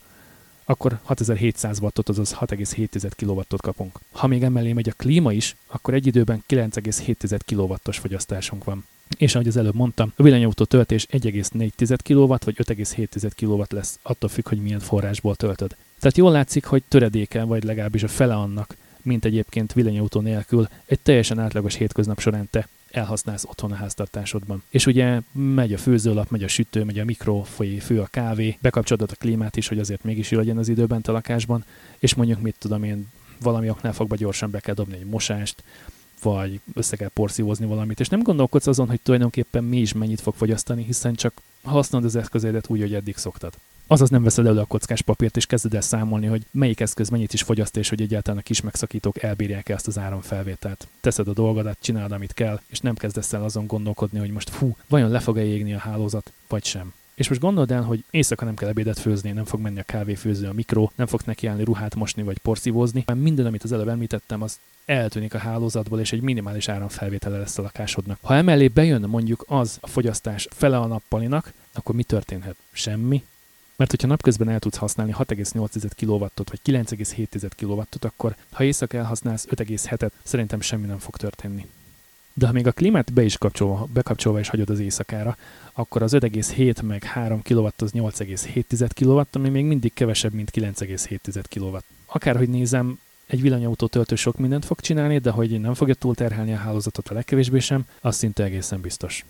akkor 0.65 0.99
6700 1.03 1.79
wattot, 1.81 2.09
azaz 2.09 2.37
6,7 2.41 3.11
kW-ot 3.17 3.61
kapunk. 3.61 3.99
Ha 4.13 4.27
még 4.27 4.43
emellé 4.43 4.73
megy 4.73 4.89
a 4.89 4.93
klíma 4.97 5.33
is, 5.33 5.57
akkor 5.67 5.95
egy 5.95 6.07
időben 6.07 6.45
9,7 6.49 7.41
kW-os 7.47 7.99
fogyasztásunk 7.99 8.65
van. 8.65 8.85
És 9.17 9.35
ahogy 9.35 9.49
az 9.49 9.57
előbb 9.57 9.75
mondtam, 9.75 10.13
a 10.17 10.23
villanyautó 10.23 10.65
töltés 10.65 11.07
1,4 11.11 11.99
kW 12.05 12.27
vagy 12.27 12.57
5,7 12.59 13.31
kW 13.37 13.77
lesz, 13.77 13.99
attól 14.03 14.29
függ, 14.29 14.49
hogy 14.49 14.59
milyen 14.59 14.81
forrásból 14.81 15.37
töltöd. 15.37 15.77
Tehát 16.03 16.17
jól 16.17 16.33
látszik, 16.33 16.65
hogy 16.65 16.83
töredéke, 16.89 17.43
vagy 17.43 17.65
legalábbis 17.65 18.03
a 18.03 18.09
fele 18.09 18.35
annak, 18.35 18.77
mint 19.03 19.25
egyébként 19.25 19.73
villanyautó 19.73 20.21
nélkül 20.21 20.69
egy 20.85 20.99
teljesen 20.99 21.39
átlagos 21.39 21.75
hétköznap 21.75 22.21
során 22.21 22.49
te 22.51 22.69
elhasználsz 22.91 23.45
otthon 23.45 23.73
a 23.73 23.75
háztartásodban. 23.75 24.63
És 24.69 24.87
ugye 24.87 25.21
megy 25.33 25.73
a 25.73 25.79
főzőlap, 25.79 26.31
megy 26.31 26.43
a 26.43 26.49
sütő, 26.49 26.85
megy 26.85 26.99
a 26.99 27.05
mikro, 27.05 27.43
folyé, 27.43 27.79
fő 27.79 28.01
a 28.01 28.07
kávé, 28.07 28.57
bekapcsolod 28.61 29.11
a 29.11 29.15
klímát 29.19 29.57
is, 29.57 29.69
hogy 29.69 29.79
azért 29.79 30.05
mégis 30.05 30.31
jó 30.31 30.39
legyen 30.39 30.59
az 30.59 30.69
időben 30.69 31.01
a 31.05 31.13
lakásban, 31.13 31.65
és 31.99 32.15
mondjuk 32.15 32.41
mit 32.41 32.57
tudom 32.59 32.83
én, 32.83 33.11
valami 33.41 33.71
oknál 33.71 33.93
fogva 33.93 34.17
gyorsan 34.17 34.51
be 34.51 34.61
kell 34.61 34.75
dobni 34.75 34.95
egy 34.95 35.07
mosást, 35.07 35.63
vagy 36.23 36.61
össze 36.75 36.97
kell 36.97 37.11
porszívózni 37.15 37.67
valamit, 37.67 38.01
és 38.01 38.09
nem 38.09 38.23
gondolkodsz 38.23 38.67
azon, 38.67 38.89
hogy 38.89 39.01
tulajdonképpen 39.01 39.65
mi 39.65 39.79
is 39.79 39.93
mennyit 39.93 40.21
fog 40.21 40.35
fogyasztani, 40.35 40.85
hiszen 40.85 41.15
csak 41.15 41.33
használod 41.63 42.07
az 42.07 42.17
eszközédet 42.17 42.69
úgy, 42.69 42.81
hogy 42.81 42.95
eddig 42.95 43.17
szoktad. 43.17 43.53
Azaz 43.93 44.11
nem 44.11 44.23
veszed 44.23 44.47
elő 44.47 44.59
a 44.59 44.65
kockás 44.65 45.03
papírt, 45.03 45.37
és 45.37 45.47
kezded 45.47 45.75
el 45.75 45.81
számolni, 45.81 46.27
hogy 46.27 46.47
melyik 46.51 46.81
eszköz 46.81 47.09
mennyit 47.09 47.33
is 47.33 47.43
fogyaszt, 47.43 47.77
és 47.77 47.89
hogy 47.89 48.01
egyáltalán 48.01 48.39
a 48.39 48.43
kis 48.43 48.61
megszakítók 48.61 49.23
elbírják 49.23 49.69
ezt 49.69 49.87
az 49.87 49.99
áramfelvételt. 49.99 50.87
Teszed 51.01 51.29
a 51.29 51.33
dolgodat, 51.33 51.79
csinálod, 51.81 52.13
amit 52.13 52.33
kell, 52.33 52.61
és 52.67 52.79
nem 52.79 52.95
kezdesz 52.95 53.33
el 53.33 53.45
azon 53.45 53.67
gondolkodni, 53.67 54.19
hogy 54.19 54.31
most 54.31 54.51
fú, 54.51 54.77
vajon 54.89 55.11
le 55.11 55.21
fog-e 55.21 55.45
égni 55.45 55.75
a 55.75 55.79
hálózat, 55.79 56.33
vagy 56.49 56.65
sem. 56.65 56.93
És 57.15 57.29
most 57.29 57.41
gondold 57.41 57.71
el, 57.71 57.83
hogy 57.83 58.05
éjszaka 58.11 58.45
nem 58.45 58.55
kell 58.55 58.69
ebédet 58.69 58.99
főzni, 58.99 59.31
nem 59.31 59.45
fog 59.45 59.61
menni 59.61 59.79
a 59.79 59.83
kávéfőző, 59.83 60.49
a 60.49 60.53
mikro, 60.53 60.91
nem 60.95 61.07
fog 61.07 61.21
nekiállni 61.25 61.65
ruhát 61.65 61.95
mosni 61.95 62.23
vagy 62.23 62.39
porszívózni, 62.39 63.03
mert 63.07 63.21
minden, 63.21 63.47
amit 63.47 63.63
az 63.63 63.73
előbb 63.73 63.89
említettem, 63.89 64.43
az 64.43 64.59
eltűnik 64.85 65.35
a 65.35 65.39
hálózatból, 65.39 66.01
és 66.01 66.13
egy 66.13 66.21
minimális 66.21 66.69
áramfelvétele 66.69 67.39
lesz 67.39 67.59
a 67.59 67.63
lakásodnak. 67.63 68.19
Ha 68.23 68.35
emellé 68.35 68.69
bejön 68.69 69.03
mondjuk 69.03 69.45
az 69.49 69.79
a 69.81 69.87
fogyasztás 69.87 70.49
fele 70.51 70.79
a 70.79 70.87
nappalinak, 70.87 71.53
akkor 71.73 71.95
mi 71.95 72.03
történhet? 72.03 72.57
Semmi. 72.73 73.23
Mert 73.83 73.95
hogyha 73.95 74.11
napközben 74.11 74.49
el 74.49 74.59
tudsz 74.59 74.77
használni 74.77 75.15
6,8 75.19 75.91
kW 76.01 76.25
vagy 76.35 76.61
9,7 76.65 77.51
kw 77.57 78.07
akkor 78.07 78.37
ha 78.51 78.65
éjszaka 78.65 78.97
elhasználsz 78.97 79.47
5,7-et, 79.51 80.11
szerintem 80.23 80.61
semmi 80.61 80.87
nem 80.87 80.99
fog 80.99 81.17
történni. 81.17 81.67
De 82.35 82.47
ha 82.47 82.53
még 82.53 82.67
a 82.67 82.73
klímát 82.73 83.13
be 83.13 83.23
is 83.23 83.39
kapcsolva, 83.39 83.89
bekapcsolva 83.93 84.41
is 84.41 84.49
hagyod 84.49 84.71
az 84.71 84.79
éjszakára, 84.79 85.37
akkor 85.73 86.03
az 86.03 86.13
5,7 86.13 86.85
meg 86.85 87.05
3 87.05 87.43
kW 87.43 87.65
az 87.65 87.91
8,7 87.93 88.91
kW, 88.95 89.21
ami 89.33 89.49
még 89.49 89.65
mindig 89.65 89.93
kevesebb, 89.95 90.33
mint 90.33 90.51
9,7 90.55 91.45
kW. 91.49 91.77
Akárhogy 92.07 92.49
nézem, 92.49 92.99
egy 93.27 93.41
villanyautó 93.41 93.87
töltő 93.87 94.15
sok 94.15 94.39
mindent 94.39 94.65
fog 94.65 94.81
csinálni, 94.81 95.19
de 95.19 95.31
hogy 95.31 95.61
nem 95.61 95.75
fogja 95.75 95.95
túlterhelni 95.95 96.53
a 96.53 96.57
hálózatot 96.57 97.09
a 97.09 97.15
legkevésbé 97.15 97.59
sem, 97.59 97.87
az 98.01 98.17
szinte 98.17 98.45
egészen 98.45 98.81
biztos. 98.81 99.25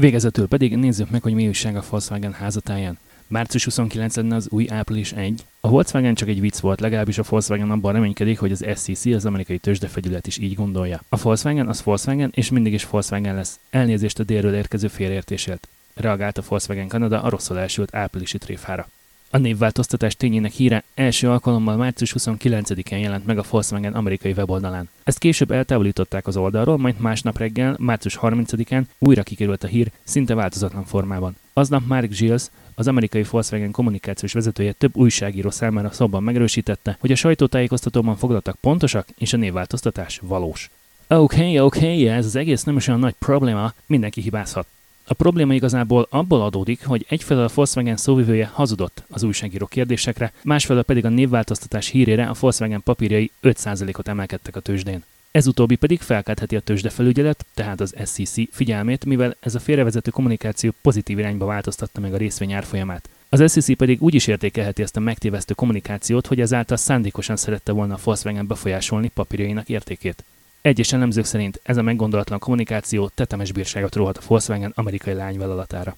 Végezetül 0.00 0.48
pedig 0.48 0.76
nézzük 0.76 1.10
meg, 1.10 1.22
hogy 1.22 1.34
mi 1.34 1.46
újság 1.46 1.76
a 1.76 1.82
Volkswagen 1.90 2.32
házatáján. 2.32 2.98
Március 3.26 3.64
29 3.64 4.16
lenne 4.16 4.34
az 4.34 4.48
új 4.50 4.66
április 4.70 5.12
1. 5.12 5.44
A 5.60 5.68
Volkswagen 5.68 6.14
csak 6.14 6.28
egy 6.28 6.40
vicc 6.40 6.58
volt, 6.58 6.80
legalábbis 6.80 7.18
a 7.18 7.24
Volkswagen 7.28 7.70
abban 7.70 7.92
reménykedik, 7.92 8.38
hogy 8.38 8.52
az 8.52 8.64
SEC, 8.76 9.06
az 9.06 9.26
amerikai 9.26 9.58
tőzsdefegyület 9.58 10.26
is 10.26 10.38
így 10.38 10.54
gondolja. 10.54 11.02
A 11.08 11.16
Volkswagen 11.16 11.68
az 11.68 11.82
Volkswagen, 11.82 12.32
és 12.34 12.50
mindig 12.50 12.72
is 12.72 12.88
Volkswagen 12.88 13.34
lesz. 13.34 13.58
Elnézést 13.70 14.18
a 14.18 14.24
délről 14.24 14.54
érkező 14.54 14.88
félreértésért. 14.88 15.68
Reagált 15.94 16.38
a 16.38 16.42
Volkswagen 16.48 16.88
Kanada 16.88 17.22
a 17.22 17.28
rosszul 17.28 17.58
elsült 17.58 17.94
áprilisi 17.94 18.38
tréfára. 18.38 18.88
A 19.32 19.38
névváltoztatás 19.38 20.16
tényének 20.16 20.52
híre 20.52 20.84
első 20.94 21.30
alkalommal 21.30 21.76
március 21.76 22.14
29-én 22.18 22.98
jelent 22.98 23.26
meg 23.26 23.38
a 23.38 23.44
Volkswagen 23.50 23.94
amerikai 23.94 24.32
weboldalán. 24.32 24.88
Ezt 25.02 25.18
később 25.18 25.50
eltávolították 25.50 26.26
az 26.26 26.36
oldalról, 26.36 26.78
majd 26.78 27.00
másnap 27.00 27.38
reggel, 27.38 27.76
március 27.78 28.18
30-án 28.22 28.82
újra 28.98 29.22
kikerült 29.22 29.64
a 29.64 29.66
hír 29.66 29.90
szinte 30.02 30.34
változatlan 30.34 30.84
formában. 30.84 31.36
Aznap 31.52 31.86
Mark 31.86 32.16
Gilles, 32.16 32.42
az 32.74 32.88
amerikai 32.88 33.24
Volkswagen 33.30 33.70
kommunikációs 33.70 34.32
vezetője 34.32 34.72
több 34.72 34.96
újságíró 34.96 35.50
számára 35.50 35.90
szóban 35.90 36.22
megerősítette, 36.22 36.96
hogy 37.00 37.12
a 37.12 37.16
sajtótájékoztatóban 37.16 38.16
foglaltak 38.16 38.56
pontosak, 38.60 39.08
és 39.18 39.32
a 39.32 39.36
névváltoztatás 39.36 40.20
valós. 40.22 40.70
Oké, 41.08 41.40
okay, 41.40 41.60
oké, 41.60 41.78
okay, 41.78 42.08
ez 42.08 42.24
az 42.24 42.36
egész 42.36 42.62
nem 42.62 42.76
is 42.76 42.88
olyan 42.88 43.00
nagy 43.00 43.14
probléma, 43.18 43.72
mindenki 43.86 44.20
hibázhat. 44.20 44.66
A 45.10 45.14
probléma 45.14 45.54
igazából 45.54 46.06
abból 46.10 46.42
adódik, 46.42 46.84
hogy 46.84 47.06
egyfelől 47.08 47.44
a 47.44 47.50
Volkswagen 47.54 47.96
szóvivője 47.96 48.50
hazudott 48.52 49.02
az 49.08 49.22
újságíró 49.22 49.66
kérdésekre, 49.66 50.32
másfelől 50.42 50.82
pedig 50.82 51.04
a 51.04 51.08
névváltoztatás 51.08 51.88
hírére 51.88 52.26
a 52.26 52.34
Volkswagen 52.40 52.82
papírjai 52.82 53.30
5%-ot 53.42 54.08
emelkedtek 54.08 54.56
a 54.56 54.60
tőzsdén. 54.60 55.04
Ez 55.30 55.46
utóbbi 55.46 55.76
pedig 55.76 56.00
felkeltheti 56.00 56.56
a 56.56 56.60
tőzsdefelügyelet, 56.60 57.44
tehát 57.54 57.80
az 57.80 57.94
SEC 57.96 58.54
figyelmét, 58.54 59.04
mivel 59.04 59.36
ez 59.40 59.54
a 59.54 59.60
félrevezető 59.60 60.10
kommunikáció 60.10 60.72
pozitív 60.82 61.18
irányba 61.18 61.44
változtatta 61.44 62.00
meg 62.00 62.14
a 62.14 62.16
részvény 62.16 62.52
árfolyamát. 62.52 63.08
Az 63.28 63.52
SEC 63.52 63.76
pedig 63.76 64.02
úgy 64.02 64.14
is 64.14 64.26
értékelheti 64.26 64.82
ezt 64.82 64.96
a 64.96 65.00
megtévesztő 65.00 65.54
kommunikációt, 65.54 66.26
hogy 66.26 66.40
ezáltal 66.40 66.76
szándékosan 66.76 67.36
szerette 67.36 67.72
volna 67.72 67.94
a 67.94 68.00
Volkswagen 68.04 68.46
befolyásolni 68.46 69.08
papírjainak 69.08 69.68
értékét. 69.68 70.24
Egyes 70.62 70.92
elemzők 70.92 71.24
szerint 71.24 71.60
ez 71.62 71.76
a 71.76 71.82
meggondolatlan 71.82 72.38
kommunikáció 72.38 73.10
tetemes 73.14 73.52
bírságot 73.52 73.94
róhat 73.94 74.16
a 74.16 74.22
Volkswagen 74.26 74.72
amerikai 74.74 75.14
lányvállalatára. 75.14 75.96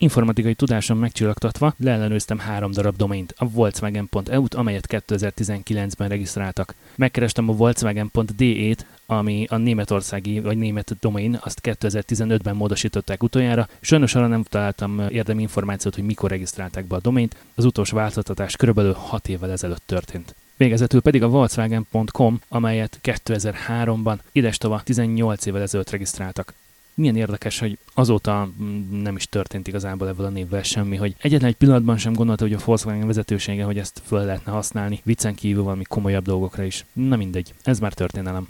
Informatikai 0.00 0.54
tudásom 0.54 0.98
megcsillagtatva 0.98 1.74
leellenőztem 1.76 2.38
három 2.38 2.70
darab 2.70 2.96
domaint, 2.96 3.34
a 3.36 3.48
Volkswagen.eu-t, 3.48 4.54
amelyet 4.54 4.86
2019-ben 4.88 6.08
regisztráltak. 6.08 6.74
Megkerestem 6.94 7.48
a 7.48 7.52
Volkswagen.de-t, 7.52 8.86
ami 9.06 9.46
a 9.48 9.56
németországi 9.56 10.40
vagy 10.40 10.58
német 10.58 10.96
domain, 11.00 11.38
azt 11.42 11.60
2015-ben 11.62 12.56
módosították 12.56 13.22
utoljára. 13.22 13.68
Sajnos 13.80 14.14
arra 14.14 14.26
nem 14.26 14.42
találtam 14.42 15.00
érdemi 15.08 15.42
információt, 15.42 15.94
hogy 15.94 16.04
mikor 16.04 16.30
regisztrálták 16.30 16.84
be 16.84 16.96
a 16.96 17.00
domaint. 17.00 17.36
Az 17.54 17.64
utolsó 17.64 17.96
változtatás 17.96 18.56
körülbelül 18.56 18.92
6 18.92 19.28
évvel 19.28 19.50
ezelőtt 19.50 19.82
történt. 19.86 20.34
Végezetül 20.58 21.00
pedig 21.00 21.22
a 21.22 21.28
Volkswagen.com, 21.28 22.40
amelyet 22.48 23.00
2003-ban, 23.02 24.18
idestova 24.32 24.80
18 24.84 25.46
évvel 25.46 25.62
ezelőtt 25.62 25.90
regisztráltak. 25.90 26.54
Milyen 26.94 27.16
érdekes, 27.16 27.58
hogy 27.58 27.78
azóta 27.94 28.50
mm, 28.62 29.02
nem 29.02 29.16
is 29.16 29.26
történt 29.26 29.68
igazából 29.68 30.08
ebből 30.08 30.26
a 30.26 30.28
névvel 30.28 30.62
semmi, 30.62 30.96
hogy 30.96 31.14
egyetlen 31.18 31.50
egy 31.50 31.56
pillanatban 31.56 31.96
sem 31.96 32.12
gondolta, 32.12 32.44
hogy 32.44 32.52
a 32.52 32.58
Volkswagen 32.64 33.06
vezetősége, 33.06 33.64
hogy 33.64 33.78
ezt 33.78 34.02
föl 34.04 34.24
lehetne 34.24 34.52
használni, 34.52 35.00
viccen 35.04 35.34
kívül 35.34 35.62
valami 35.62 35.84
komolyabb 35.84 36.24
dolgokra 36.24 36.62
is. 36.62 36.84
Na 36.92 37.16
mindegy, 37.16 37.54
ez 37.62 37.78
már 37.78 37.92
történelem. 37.92 38.48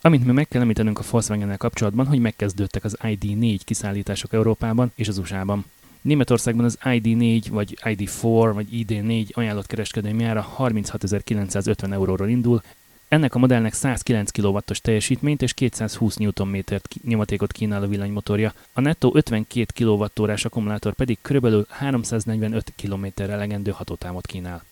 Amint 0.00 0.24
mi 0.24 0.32
meg 0.32 0.48
kell 0.48 0.60
említenünk 0.60 0.98
a 0.98 1.04
volkswagen 1.10 1.56
kapcsolatban, 1.56 2.06
hogy 2.06 2.18
megkezdődtek 2.18 2.84
az 2.84 2.96
ID4 3.02 3.60
kiszállítások 3.64 4.32
Európában 4.32 4.92
és 4.94 5.08
az 5.08 5.18
USA-ban. 5.18 5.64
Németországban 6.04 6.64
az 6.64 6.78
ID4 6.82 7.44
vagy 7.50 7.78
ID4 7.82 8.50
vagy 8.54 8.66
ID4 8.72 9.32
ajánlott 9.32 9.66
kereskedelmi 9.66 10.24
ára 10.24 10.54
36.950 10.58 11.92
euróról 11.92 12.28
indul, 12.28 12.62
ennek 13.08 13.34
a 13.34 13.38
modellnek 13.38 13.72
109 13.72 14.30
kW-os 14.30 14.80
teljesítményt 14.80 15.42
és 15.42 15.54
220 15.54 16.16
Nm 16.16 16.56
nyomatékot 17.04 17.52
kínál 17.52 17.82
a 17.82 17.86
villanymotorja, 17.86 18.52
a 18.72 18.80
nettó 18.80 19.12
52 19.14 19.66
kWh 19.84 20.34
akkumulátor 20.42 20.92
pedig 20.92 21.18
kb. 21.22 21.68
345 21.68 22.72
km 22.76 23.06
elegendő 23.16 23.70
hatótámot 23.70 24.26
kínál. 24.26 24.64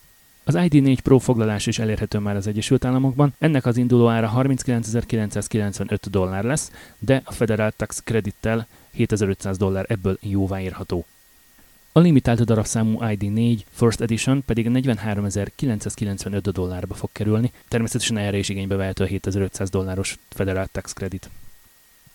Az 0.44 0.54
ID4 0.58 0.98
Pro 1.02 1.18
foglalás 1.18 1.66
is 1.66 1.78
elérhető 1.78 2.18
már 2.18 2.36
az 2.36 2.46
Egyesült 2.46 2.84
Államokban, 2.84 3.34
ennek 3.38 3.66
az 3.66 3.76
induló 3.76 4.08
ára 4.08 4.32
39.995 4.36 5.98
dollár 6.10 6.44
lesz, 6.44 6.72
de 6.98 7.22
a 7.24 7.32
Federal 7.32 7.72
Tax 7.76 8.02
kredittel 8.04 8.66
7500 8.90 9.56
dollár 9.56 9.84
ebből 9.88 10.18
jóváírható. 10.20 11.04
A 11.94 12.00
limitált 12.00 12.44
darabszámú 12.44 12.98
ID4 13.00 13.60
First 13.70 14.00
Edition 14.00 14.42
pedig 14.46 14.68
43.995 14.72 16.48
dollárba 16.52 16.94
fog 16.94 17.08
kerülni, 17.12 17.52
természetesen 17.68 18.16
erre 18.16 18.36
is 18.38 18.48
igénybe 18.48 18.76
vehető 18.76 19.04
a 19.04 19.06
7500 19.06 19.70
dolláros 19.70 20.18
Federal 20.28 20.66
Tax 20.72 20.92
Credit. 20.92 21.30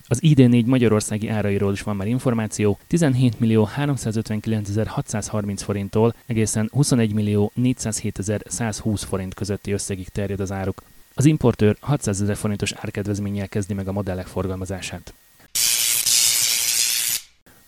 Az 0.07 0.19
ID4 0.21 0.65
magyarországi 0.65 1.27
árairól 1.27 1.73
is 1.73 1.81
van 1.81 1.95
már 1.95 2.07
információ, 2.07 2.79
17 2.87 3.39
millió 3.39 3.63
359 3.63 4.87
630 4.87 5.61
forinttól 5.61 6.15
egészen 6.25 6.69
21 6.73 7.13
millió 7.13 7.51
407 7.53 8.19
120 8.45 9.03
forint 9.03 9.33
közötti 9.33 9.71
összegig 9.71 10.09
terjed 10.09 10.39
az 10.39 10.51
áruk. 10.51 10.81
Az 11.13 11.25
importőr 11.25 11.77
600 11.79 12.21
ezer 12.21 12.35
forintos 12.35 12.71
árkedvezménnyel 12.71 13.47
kezdi 13.47 13.73
meg 13.73 13.87
a 13.87 13.91
modellek 13.91 14.27
forgalmazását. 14.27 15.13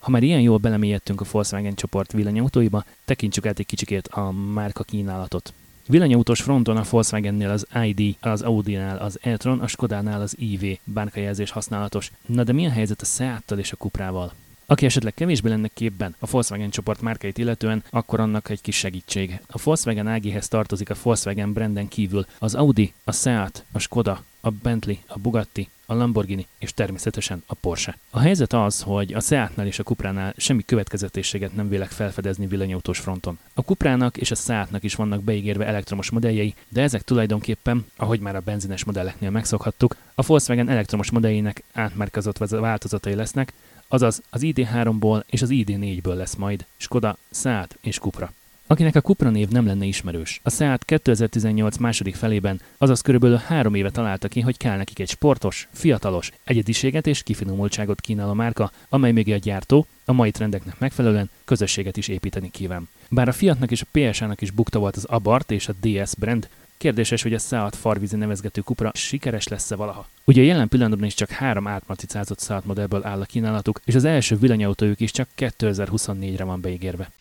Ha 0.10 0.16
már 0.16 0.24
ilyen 0.24 0.42
jól 0.42 0.58
belemélyedtünk 0.58 1.22
a 1.22 1.26
Volkswagen 1.32 1.76
csoport 1.76 2.12
villanyautóiba, 2.12 2.84
tekintsük 3.06 3.46
át 3.46 3.60
egy 3.60 3.66
kicsikét 3.66 4.08
a 4.08 4.32
márka 4.32 4.84
kínálatot. 4.84 5.54
Villanyautós 5.88 6.42
fronton 6.42 6.78
a 6.78 6.84
Volkswagennél 6.90 7.50
az 7.50 7.68
ID, 7.86 8.16
az 8.20 8.42
Audi-nál 8.42 8.98
az 8.98 9.20
e-tron, 9.22 9.60
a 9.60 9.68
Skodánál 9.68 10.22
az 10.22 10.36
IV 10.38 10.80
bárkajelzés 10.84 11.52
használatos. 11.52 12.12
Na 12.26 12.44
de 12.44 12.54
milyen 12.54 12.72
helyzet 12.72 13.02
a 13.02 13.06
Seattal 13.06 13.60
és 13.60 13.72
a 13.72 13.76
Cuprával? 13.76 14.34
Aki 14.66 14.86
esetleg 14.86 15.14
kevésbé 15.14 15.50
lenne 15.50 15.70
képben 15.74 16.16
a 16.20 16.28
Volkswagen 16.30 16.70
csoport 16.70 17.02
márkait 17.02 17.38
illetően, 17.38 17.84
akkor 17.90 18.20
annak 18.20 18.50
egy 18.50 18.62
kis 18.62 18.76
segítség. 18.76 19.40
A 19.48 19.60
Volkswagen 19.64 20.08
AG-hez 20.08 20.48
tartozik 20.48 20.90
a 20.90 20.96
Volkswagen 21.04 21.54
branden 21.54 21.88
kívül 21.88 22.26
az 22.40 22.56
Audi, 22.56 22.94
a 23.04 23.12
Seat, 23.12 23.66
a 23.72 23.80
Skoda, 23.80 24.24
a 24.42 24.50
Bentley, 24.50 24.96
a 25.08 25.20
Bugatti, 25.20 25.70
a 25.90 25.94
Lamborghini 25.94 26.48
és 26.58 26.74
természetesen 26.74 27.44
a 27.46 27.54
Porsche. 27.54 27.98
A 28.10 28.20
helyzet 28.20 28.54
az, 28.54 28.82
hogy 28.82 29.14
a 29.14 29.20
Seatnál 29.20 29.68
és 29.68 29.80
a 29.80 29.84
Cupránál 29.84 30.34
semmi 30.38 30.64
következetességet 30.66 31.56
nem 31.56 31.70
vélek 31.70 31.90
felfedezni 31.90 32.48
villanyautós 32.48 33.00
fronton. 33.00 33.40
A 33.54 33.62
Cuprának 33.62 34.18
és 34.18 34.32
a 34.32 34.36
Seatnak 34.36 34.84
is 34.84 34.96
vannak 34.96 35.24
beígérve 35.24 35.66
elektromos 35.66 36.10
modelljei, 36.10 36.54
de 36.68 36.82
ezek 36.82 37.02
tulajdonképpen, 37.02 37.86
ahogy 37.96 38.20
már 38.20 38.36
a 38.36 38.40
benzines 38.40 38.84
modelleknél 38.84 39.30
megszokhattuk, 39.30 39.96
a 40.16 40.22
Volkswagen 40.26 40.70
elektromos 40.70 41.12
modelljének 41.12 41.64
átmárkazott 41.74 42.38
változatai 42.38 43.16
lesznek, 43.16 43.54
azaz 43.88 44.22
az 44.30 44.42
ID3-ból 44.44 45.24
és 45.30 45.42
az 45.42 45.50
ID4-ből 45.52 46.16
lesz 46.16 46.36
majd 46.36 46.66
Skoda, 46.78 47.18
Seat 47.32 47.78
és 47.82 48.00
Cupra. 48.00 48.34
Akinek 48.72 48.96
a 48.96 49.02
Cupra 49.02 49.30
név 49.30 49.48
nem 49.48 49.66
lenne 49.66 49.86
ismerős. 49.86 50.40
A 50.44 50.50
Seat 50.50 50.86
2018 50.86 51.78
második 51.78 52.16
felében, 52.16 52.62
azaz 52.78 53.02
körülbelül 53.02 53.38
három 53.38 53.76
éve 53.76 53.90
találta 53.90 54.28
ki, 54.28 54.40
hogy 54.40 54.58
kell 54.58 54.78
nekik 54.78 55.00
egy 55.00 55.10
sportos, 55.10 55.68
fiatalos, 55.72 56.32
egyediséget 56.44 57.08
és 57.08 57.24
kifinomultságot 57.24 58.02
kínáló 58.02 58.34
márka, 58.34 58.72
amely 58.90 59.12
még 59.12 59.32
a 59.32 59.38
gyártó, 59.38 59.86
a 60.06 60.14
mai 60.14 60.32
trendeknek 60.32 60.80
megfelelően 60.80 61.30
közösséget 61.46 61.98
is 61.98 62.08
építeni 62.08 62.52
kíván. 62.52 62.90
Bár 63.10 63.28
a 63.28 63.32
Fiatnak 63.32 63.72
és 63.72 63.82
a 63.82 63.86
PSA-nak 63.92 64.42
is 64.42 64.52
bukta 64.52 64.80
volt 64.80 64.96
az 64.96 65.06
Abarth 65.06 65.54
és 65.54 65.68
a 65.68 65.74
DS 65.82 66.16
brand, 66.16 66.48
Kérdéses, 66.78 67.22
hogy 67.22 67.34
a 67.34 67.40
Seat 67.40 67.76
farvízi 67.76 68.16
nevezgető 68.16 68.62
kupra 68.62 68.92
sikeres 68.94 69.48
lesz-e 69.48 69.76
valaha. 69.76 70.08
Ugye 70.26 70.42
jelen 70.42 70.68
pillanatban 70.68 71.08
is 71.08 71.14
csak 71.14 71.30
három 71.30 71.68
átmaticázott 71.68 72.42
Seat 72.42 72.66
modellből 72.66 73.06
áll 73.06 73.22
a 73.22 73.26
kínálatuk, 73.26 73.82
és 73.86 73.96
az 73.96 74.04
első 74.04 74.38
villanyautójuk 74.38 75.00
is 75.00 75.12
csak 75.12 75.28
2024-re 75.38 76.44
van 76.44 76.62
beígérve. 76.62 77.12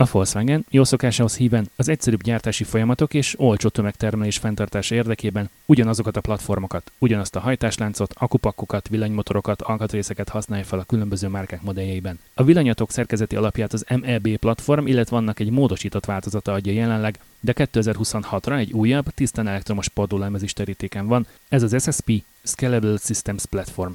A 0.00 0.08
Volkswagen 0.10 0.64
jó 0.70 0.84
szokásához 0.84 1.36
híven 1.36 1.70
az 1.76 1.88
egyszerűbb 1.88 2.22
gyártási 2.22 2.64
folyamatok 2.64 3.14
és 3.14 3.34
olcsó 3.38 3.68
tömegtermelés 3.68 4.36
fenntartása 4.36 4.94
érdekében 4.94 5.50
ugyanazokat 5.66 6.16
a 6.16 6.20
platformokat, 6.20 6.92
ugyanazt 6.98 7.36
a 7.36 7.40
hajtásláncot, 7.40 8.14
akupakkokat, 8.18 8.88
villanymotorokat, 8.88 9.62
alkatrészeket 9.62 10.28
használja 10.28 10.64
fel 10.64 10.78
a 10.78 10.84
különböző 10.84 11.28
márkák 11.28 11.62
modelljeiben. 11.62 12.18
A 12.34 12.44
villanyatok 12.44 12.90
szerkezeti 12.90 13.36
alapját 13.36 13.72
az 13.72 13.84
MEB 14.00 14.36
platform, 14.36 14.86
illetve 14.86 15.16
vannak 15.16 15.40
egy 15.40 15.50
módosított 15.50 16.04
változata 16.04 16.52
adja 16.52 16.72
jelenleg, 16.72 17.18
de 17.40 17.52
2026-ra 17.56 18.58
egy 18.58 18.72
újabb, 18.72 19.10
tisztán 19.10 19.48
elektromos 19.48 19.88
padlólemezis 19.88 20.52
terítéken 20.52 21.06
van, 21.06 21.26
ez 21.48 21.62
az 21.62 21.82
SSP 21.82 22.22
Scalable 22.42 22.96
Systems 22.96 23.44
Platform. 23.44 23.92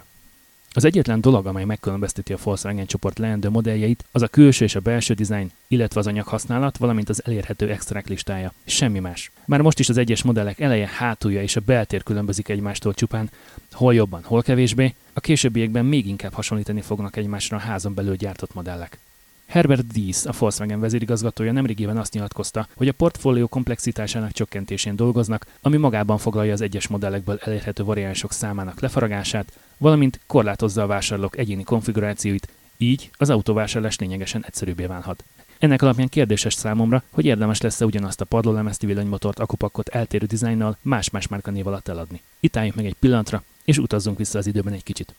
Az 0.75 0.83
egyetlen 0.83 1.21
dolog, 1.21 1.45
amely 1.45 1.63
megkülönbözteti 1.63 2.33
a 2.33 2.37
Volkswagen 2.43 2.85
csoport 2.85 3.19
leendő 3.19 3.49
modelljeit, 3.49 4.05
az 4.11 4.21
a 4.21 4.27
külső 4.27 4.65
és 4.65 4.75
a 4.75 4.79
belső 4.79 5.13
dizájn, 5.13 5.51
illetve 5.67 5.99
az 5.99 6.07
anyaghasználat, 6.07 6.77
valamint 6.77 7.09
az 7.09 7.21
elérhető 7.25 7.69
extrák 7.69 8.07
listája. 8.07 8.53
Semmi 8.65 8.99
más. 8.99 9.31
Már 9.45 9.61
most 9.61 9.79
is 9.79 9.89
az 9.89 9.97
egyes 9.97 10.23
modellek 10.23 10.59
eleje, 10.59 10.89
hátulja 10.97 11.41
és 11.41 11.55
a 11.55 11.61
beltér 11.65 12.03
különbözik 12.03 12.49
egymástól 12.49 12.93
csupán, 12.93 13.29
hol 13.71 13.93
jobban, 13.93 14.23
hol 14.23 14.41
kevésbé, 14.41 14.95
a 15.13 15.19
későbbiekben 15.19 15.85
még 15.85 16.07
inkább 16.07 16.33
hasonlítani 16.33 16.81
fognak 16.81 17.15
egymásra 17.15 17.57
a 17.57 17.59
házon 17.59 17.93
belül 17.93 18.15
gyártott 18.15 18.53
modellek. 18.53 18.97
Herbert 19.45 19.87
Dies, 19.87 20.25
a 20.25 20.33
Volkswagen 20.37 20.79
vezérigazgatója 20.79 21.51
nemrégiben 21.51 21.97
azt 21.97 22.13
nyilatkozta, 22.13 22.67
hogy 22.75 22.87
a 22.87 22.93
portfólió 22.93 23.47
komplexitásának 23.47 24.31
csökkentésén 24.31 24.95
dolgoznak, 24.95 25.45
ami 25.61 25.77
magában 25.77 26.17
foglalja 26.17 26.53
az 26.53 26.61
egyes 26.61 26.87
modellekből 26.87 27.39
elérhető 27.41 27.83
variánsok 27.83 28.31
számának 28.31 28.79
lefaragását, 28.79 29.51
valamint 29.83 30.19
korlátozza 30.27 30.81
a 30.81 30.87
vásárlók 30.87 31.37
egyéni 31.37 31.63
konfigurációit, 31.63 32.47
így 32.77 33.09
az 33.17 33.29
autóvásárlás 33.29 33.97
lényegesen 33.97 34.43
egyszerűbbé 34.45 34.85
válhat. 34.85 35.23
Ennek 35.59 35.81
alapján 35.81 36.09
kérdéses 36.09 36.53
számomra, 36.53 37.03
hogy 37.09 37.25
érdemes 37.25 37.61
lesz-e 37.61 37.85
ugyanazt 37.85 38.21
a 38.21 38.25
padlólemezti 38.25 38.85
villanymotort 38.85 39.39
akupakot 39.39 39.89
eltérő 39.89 40.25
dizájnnal 40.25 40.77
más-más 40.81 41.27
márkanév 41.27 41.67
alatt 41.67 41.87
eladni. 41.87 42.21
Itt 42.39 42.57
álljunk 42.57 42.75
meg 42.75 42.85
egy 42.85 42.95
pillanatra, 42.99 43.43
és 43.63 43.77
utazzunk 43.77 44.17
vissza 44.17 44.37
az 44.37 44.47
időben 44.47 44.73
egy 44.73 44.83
kicsit. 44.83 45.15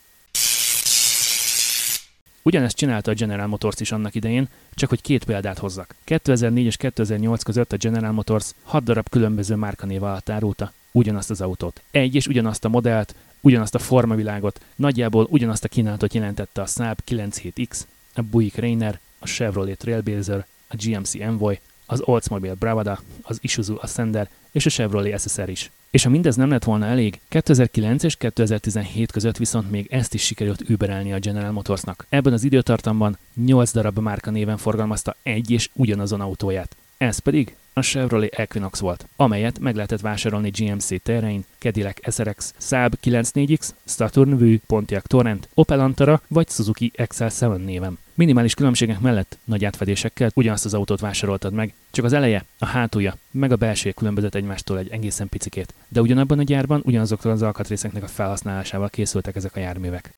Ugyanezt 2.41 2.75
csinálta 2.75 3.11
a 3.11 3.13
General 3.13 3.47
Motors 3.47 3.79
is 3.79 3.91
annak 3.91 4.15
idején, 4.15 4.47
csak 4.73 4.89
hogy 4.89 5.01
két 5.01 5.23
példát 5.23 5.57
hozzak. 5.57 5.95
2004 6.03 6.65
és 6.65 6.77
2008 6.77 7.43
között 7.43 7.73
a 7.73 7.77
General 7.77 8.11
Motors 8.11 8.51
6 8.63 8.83
darab 8.83 9.09
különböző 9.09 9.55
márkanév 9.55 10.03
alatt 10.03 10.29
árulta 10.29 10.71
ugyanazt 10.91 11.29
az 11.29 11.41
autót. 11.41 11.81
Egy 11.91 12.15
és 12.15 12.27
ugyanazt 12.27 12.65
a 12.65 12.69
modellt, 12.69 13.15
ugyanazt 13.45 13.75
a 13.75 13.79
formavilágot, 13.79 14.61
nagyjából 14.75 15.27
ugyanazt 15.29 15.63
a 15.63 15.67
kínálatot 15.67 16.13
jelentette 16.13 16.61
a 16.61 16.65
Saab 16.65 16.99
97X, 17.07 17.81
a 18.15 18.21
Buick 18.21 18.55
Rainer, 18.55 18.99
a 19.19 19.25
Chevrolet 19.25 19.77
Trailblazer, 19.77 20.45
a 20.67 20.75
GMC 20.75 21.15
Envoy, 21.15 21.59
az 21.85 22.01
Oldsmobile 22.01 22.53
Bravada, 22.53 23.01
az 23.21 23.37
Isuzu 23.41 23.75
Ascender 23.81 24.29
és 24.51 24.65
a 24.65 24.69
Chevrolet 24.69 25.19
SSR 25.19 25.49
is. 25.49 25.71
És 25.89 26.03
ha 26.03 26.09
mindez 26.09 26.35
nem 26.35 26.49
lett 26.49 26.63
volna 26.63 26.85
elég, 26.85 27.19
2009 27.27 28.03
és 28.03 28.15
2017 28.15 29.11
között 29.11 29.37
viszont 29.37 29.71
még 29.71 29.87
ezt 29.91 30.13
is 30.13 30.21
sikerült 30.21 30.69
überelni 30.69 31.13
a 31.13 31.19
General 31.19 31.51
Motorsnak. 31.51 32.05
Ebben 32.09 32.33
az 32.33 32.43
időtartamban 32.43 33.17
8 33.45 33.71
darab 33.71 33.97
márka 33.97 34.31
néven 34.31 34.57
forgalmazta 34.57 35.15
egy 35.23 35.51
és 35.51 35.69
ugyanazon 35.73 36.21
autóját. 36.21 36.75
Ez 36.97 37.19
pedig 37.19 37.55
a 37.77 37.81
Chevrolet 37.81 38.33
Equinox 38.33 38.79
volt, 38.79 39.07
amelyet 39.15 39.59
meg 39.59 39.75
lehetett 39.75 40.01
vásárolni 40.01 40.49
GMC 40.49 41.01
Terrain, 41.03 41.45
Cadillac 41.59 42.13
SRX, 42.13 42.53
Saab 42.57 42.93
94X, 43.03 43.69
Saturn 43.83 44.37
Vue, 44.37 44.57
Pontiac 44.67 45.07
Torrent, 45.07 45.49
Opel 45.53 45.79
Antara 45.79 46.21
vagy 46.27 46.49
Suzuki 46.49 46.91
XL7 46.97 47.63
néven. 47.63 47.97
Minimális 48.13 48.53
különbségek 48.53 48.99
mellett 48.99 49.37
nagy 49.43 49.65
átfedésekkel 49.65 50.31
ugyanazt 50.33 50.65
az 50.65 50.73
autót 50.73 50.99
vásároltad 50.99 51.53
meg, 51.53 51.73
csak 51.91 52.05
az 52.05 52.13
eleje, 52.13 52.45
a 52.59 52.65
hátulja, 52.65 53.17
meg 53.31 53.51
a 53.51 53.55
belső 53.55 53.91
különbözött 53.91 54.35
egymástól 54.35 54.77
egy 54.77 54.91
egészen 54.91 55.29
picikét. 55.29 55.73
De 55.87 56.01
ugyanabban 56.01 56.39
a 56.39 56.43
gyárban 56.43 56.81
ugyanazoktól 56.85 57.31
az 57.31 57.41
alkatrészeknek 57.41 58.03
a 58.03 58.07
felhasználásával 58.07 58.89
készültek 58.89 59.35
ezek 59.35 59.55
a 59.55 59.59
járművek. 59.59 60.13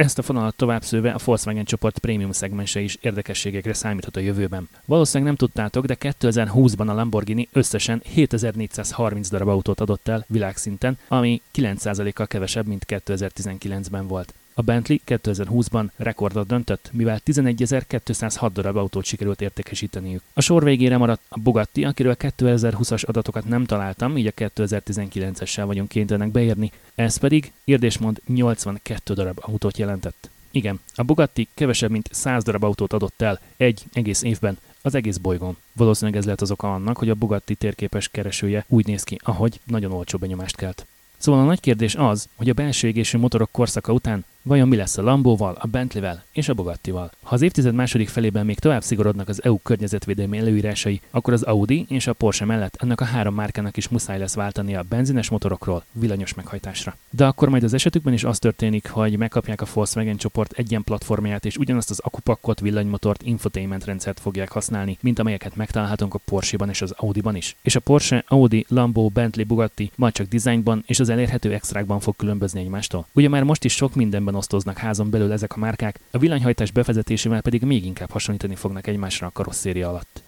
Ezt 0.00 0.18
a 0.18 0.22
fonalat 0.22 0.54
tovább 0.54 0.82
szőve 0.82 1.10
a 1.10 1.18
Volkswagen 1.24 1.64
csoport 1.64 1.98
prémium 1.98 2.32
szegmense 2.32 2.80
is 2.80 2.98
érdekességekre 3.00 3.72
számíthat 3.72 4.16
a 4.16 4.20
jövőben. 4.20 4.68
Valószínűleg 4.84 5.26
nem 5.26 5.36
tudtátok, 5.36 5.84
de 5.84 5.96
2020-ban 6.00 6.88
a 6.88 6.92
Lamborghini 6.92 7.48
összesen 7.52 8.02
7430 8.04 9.28
darab 9.28 9.48
autót 9.48 9.80
adott 9.80 10.08
el 10.08 10.24
világszinten, 10.28 10.98
ami 11.08 11.42
9%-kal 11.54 12.26
kevesebb, 12.26 12.66
mint 12.66 12.84
2019-ben 12.88 14.06
volt. 14.06 14.34
A 14.54 14.62
Bentley 14.62 14.98
2020-ban 15.06 15.90
rekordot 15.96 16.46
döntött, 16.46 16.90
mivel 16.92 17.20
11.206 17.26 18.50
darab 18.52 18.76
autót 18.76 19.04
sikerült 19.04 19.40
értékesíteniük. 19.40 20.22
A 20.32 20.40
sor 20.40 20.64
végére 20.64 20.96
maradt 20.96 21.22
a 21.28 21.38
Bugatti, 21.38 21.84
akiről 21.84 22.16
2020-as 22.18 23.04
adatokat 23.04 23.48
nem 23.48 23.64
találtam, 23.64 24.16
így 24.16 24.26
a 24.26 24.30
2019-essel 24.30 25.62
vagyunk 25.66 25.88
kénytelenek 25.88 26.32
beérni, 26.32 26.70
ez 26.94 27.16
pedig 27.16 27.52
érdésmond 27.64 28.20
82 28.26 29.14
darab 29.14 29.38
autót 29.40 29.78
jelentett. 29.78 30.30
Igen, 30.50 30.80
a 30.94 31.02
Bugatti 31.02 31.48
kevesebb, 31.54 31.90
mint 31.90 32.08
100 32.12 32.42
darab 32.42 32.64
autót 32.64 32.92
adott 32.92 33.22
el 33.22 33.40
egy 33.56 33.84
egész 33.92 34.22
évben, 34.22 34.58
az 34.82 34.94
egész 34.94 35.16
bolygón. 35.16 35.56
Valószínűleg 35.72 36.18
ez 36.18 36.24
lehet 36.24 36.40
az 36.40 36.50
oka 36.50 36.74
annak, 36.74 36.96
hogy 36.96 37.10
a 37.10 37.14
Bugatti 37.14 37.54
térképes 37.54 38.08
keresője 38.08 38.64
úgy 38.68 38.86
néz 38.86 39.02
ki, 39.02 39.18
ahogy 39.22 39.60
nagyon 39.64 39.92
olcsó 39.92 40.18
benyomást 40.18 40.56
kelt. 40.56 40.86
Szóval 41.18 41.40
a 41.40 41.44
nagy 41.44 41.60
kérdés 41.60 41.94
az, 41.94 42.28
hogy 42.34 42.48
a 42.48 42.52
belső 42.52 42.88
égésű 42.88 43.18
motorok 43.18 43.50
korszaka 43.50 43.92
után 43.92 44.24
Vajon 44.42 44.68
mi 44.68 44.76
lesz 44.76 44.98
a 44.98 45.02
Lambóval, 45.02 45.56
a 45.60 45.66
Bentleyvel 45.66 46.24
és 46.32 46.48
a 46.48 46.54
Bugattival? 46.54 47.10
Ha 47.22 47.34
az 47.34 47.42
évtized 47.42 47.74
második 47.74 48.08
felében 48.08 48.46
még 48.46 48.58
tovább 48.58 48.82
szigorodnak 48.82 49.28
az 49.28 49.44
EU 49.44 49.58
környezetvédelmi 49.58 50.38
előírásai, 50.38 51.00
akkor 51.10 51.32
az 51.32 51.42
Audi 51.42 51.86
és 51.88 52.06
a 52.06 52.12
Porsche 52.12 52.44
mellett 52.44 52.76
ennek 52.78 53.00
a 53.00 53.04
három 53.04 53.34
márkának 53.34 53.76
is 53.76 53.88
muszáj 53.88 54.18
lesz 54.18 54.34
váltani 54.34 54.76
a 54.76 54.84
benzines 54.88 55.28
motorokról 55.28 55.84
villanyos 55.92 56.34
meghajtásra. 56.34 56.96
De 57.10 57.26
akkor 57.26 57.48
majd 57.48 57.62
az 57.62 57.74
esetükben 57.74 58.12
is 58.12 58.24
az 58.24 58.38
történik, 58.38 58.88
hogy 58.88 59.18
megkapják 59.18 59.60
a 59.60 59.66
Volkswagen 59.72 60.16
csoport 60.16 60.52
egyen 60.52 60.84
platformját 60.84 61.44
és 61.44 61.56
ugyanazt 61.56 61.90
az 61.90 61.98
akupakkot, 61.98 62.60
villanymotort, 62.60 63.22
infotainment 63.22 63.84
rendszert 63.84 64.20
fogják 64.20 64.50
használni, 64.50 64.98
mint 65.00 65.18
amelyeket 65.18 65.56
megtalálhatunk 65.56 66.14
a 66.14 66.20
Porsche-ban 66.24 66.68
és 66.68 66.82
az 66.82 66.94
Audi-ban 66.96 67.36
is. 67.36 67.56
És 67.62 67.76
a 67.76 67.80
Porsche, 67.80 68.24
Audi, 68.28 68.64
Lambo, 68.68 69.08
Bentley, 69.08 69.46
Bugatti 69.46 69.90
majd 69.96 70.14
csak 70.14 70.28
dizájnban 70.28 70.82
és 70.86 71.00
az 71.00 71.08
elérhető 71.08 71.52
extrákban 71.52 72.00
fog 72.00 72.16
különbözni 72.16 72.60
egymástól. 72.60 73.06
Ugye 73.12 73.28
már 73.28 73.42
most 73.42 73.64
is 73.64 73.74
sok 73.74 73.94
mindenben 73.94 74.28
mennyiségben 74.30 74.34
osztoznak 74.34 74.78
házon 74.78 75.10
belül 75.10 75.32
ezek 75.32 75.56
a 75.56 75.58
márkák, 75.58 76.00
a 76.10 76.18
villanyhajtás 76.18 76.70
bevezetésével 76.70 77.40
pedig 77.40 77.62
még 77.62 77.84
inkább 77.84 78.10
hasonlítani 78.10 78.54
fognak 78.54 78.86
egymásra 78.86 79.26
a 79.26 79.30
karosszéria 79.30 79.88
alatt. 79.88 80.22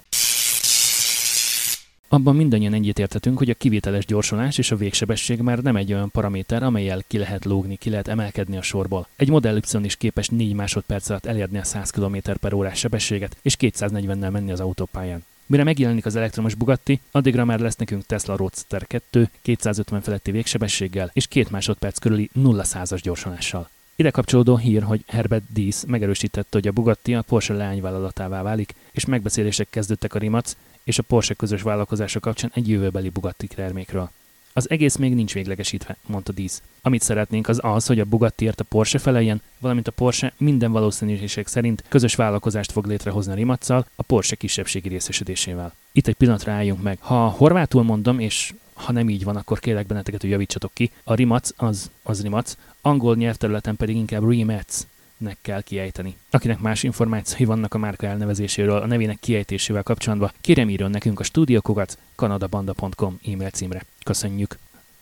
Abban 2.09 2.37
mindannyian 2.37 2.75
egyetértetünk, 2.75 3.39
hogy 3.39 3.51
a 3.51 3.55
kivételes 3.55 4.05
gyorsulás 4.05 4.59
és 4.59 4.71
a 4.71 4.77
végsebesség 4.77 5.41
már 5.41 5.59
nem 5.59 5.77
egy 5.77 5.93
olyan 5.93 6.11
paraméter, 6.11 6.63
amelyel 6.63 7.03
ki 7.07 7.19
lehet 7.19 7.45
lógni, 7.45 7.77
ki 7.77 7.91
lehet 7.91 8.09
emelkedni 8.09 8.57
a 8.57 8.63
sorból. 8.63 9.07
Egy 9.17 9.29
Model 9.29 9.57
Y 9.57 9.85
is 9.85 9.97
képes 9.97 10.29
4 10.29 10.53
másodperc 10.53 11.09
alatt 11.09 11.27
elérni 11.27 11.59
a 11.59 11.65
100 11.65 11.91
km 11.91 12.17
per 12.41 12.53
órás 12.53 12.79
sebességet, 12.79 13.37
és 13.43 13.57
240-nel 13.59 14.31
menni 14.31 14.53
az 14.53 14.61
autópályán. 14.61 15.25
Mire 15.47 15.65
megjelenik 15.65 16.07
az 16.07 16.17
elektromos 16.17 16.55
Bugatti, 16.55 17.01
addigra 17.11 17.45
már 17.45 17.61
lesz 17.61 17.77
nekünk 17.77 18.07
Tesla 18.07 18.37
Roadster 18.37 18.87
2 18.87 19.29
250 19.43 20.01
feletti 20.01 20.31
végsebességgel 20.31 21.11
és 21.13 21.27
2 21.27 21.47
másodperc 21.51 21.99
körüli 21.99 22.31
0 22.33 22.65
as 22.73 23.01
gyorsulással. 23.03 23.69
Ide 23.97 24.11
kapcsolódó 24.11 24.57
hír, 24.57 24.83
hogy 24.83 25.05
Herbert 25.07 25.53
Dies 25.53 25.83
megerősítette, 25.87 26.49
hogy 26.51 26.69
a 26.69 26.73
Bugatti 26.73 27.15
a 27.15 27.23
Porsche 27.23 27.55
leányvállalatává 27.55 28.43
válik, 28.43 28.75
és 28.93 29.05
megbeszélések 29.05 29.71
kezdődtek 29.71 30.15
a 30.15 30.19
Rimac 30.19 30.57
és 30.85 30.99
a 30.99 31.03
Porsche 31.03 31.35
közös 31.35 31.63
vállalkozása 31.63 32.21
kapcsán 32.21 32.51
egy 32.55 32.69
jövőbeli 32.69 33.09
Bugatti 33.09 33.47
termékről. 33.47 34.11
Az 34.53 34.71
egész 34.71 34.97
még 34.97 35.15
nincs 35.15 35.35
véglegesítve, 35.35 35.97
mondta 36.07 36.33
Dísz. 36.33 36.63
Amit 36.83 37.03
szeretnénk 37.03 37.49
az 37.49 37.59
az, 37.63 37.87
hogy 37.87 38.01
a 38.01 38.05
Bugattiért 38.05 38.61
a 38.61 38.65
Porsche 38.65 38.99
feleljen, 38.99 39.43
valamint 39.59 39.89
a 39.89 39.93
Porsche 39.93 40.33
minden 40.37 40.73
valószínűség 40.73 41.47
szerint 41.47 41.85
közös 41.89 42.15
vállalkozást 42.15 42.73
fog 42.73 42.87
létrehozni 42.87 43.33
a 43.33 43.35
Rimacsal, 43.35 43.87
a 43.97 44.03
Porsche 44.03 44.37
kisebbségi 44.37 44.89
részesedésével. 44.89 45.75
Itt 45.93 46.07
egy 46.07 46.15
pillanatra 46.15 46.53
álljunk 46.53 46.83
meg. 46.83 46.99
Ha 47.01 47.29
horvátul 47.29 47.83
mondom, 47.83 48.19
és 48.19 48.55
ha 48.75 48.93
nem 48.93 49.09
így 49.09 49.25
van, 49.25 49.37
akkor 49.37 49.59
kérlek 49.59 49.87
benneteket, 49.87 50.21
hogy 50.21 50.31
javítsatok 50.31 50.71
ki. 50.75 50.91
A 51.05 51.15
Rimac 51.15 51.51
az, 51.57 51.91
az 52.03 52.23
Rimac, 52.23 52.57
angol 52.81 53.17
nyelvterületen 53.17 53.77
pedig 53.77 53.97
inkább 53.97 54.29
Rimac 54.29 54.87
nek 55.17 55.39
kell 55.43 55.63
kiejteni. 55.63 56.17
Akinek 56.31 56.59
más 56.59 56.83
információi 56.83 57.45
vannak 57.45 57.75
a 57.75 57.79
márka 57.79 58.07
elnevezéséről, 58.07 58.83
a 58.83 58.87
nevének 58.87 59.19
kiejtésével 59.21 59.83
kapcsolatban, 59.83 60.33
kérem 60.41 60.69
írjon 60.69 60.91
nekünk 60.91 61.21
a 61.21 61.23
stúdiókokat 61.23 61.99
kanadabanda.com 62.15 63.19
e-mail 63.27 63.51
címre. 63.51 63.85
Köszönjük! 64.05 64.59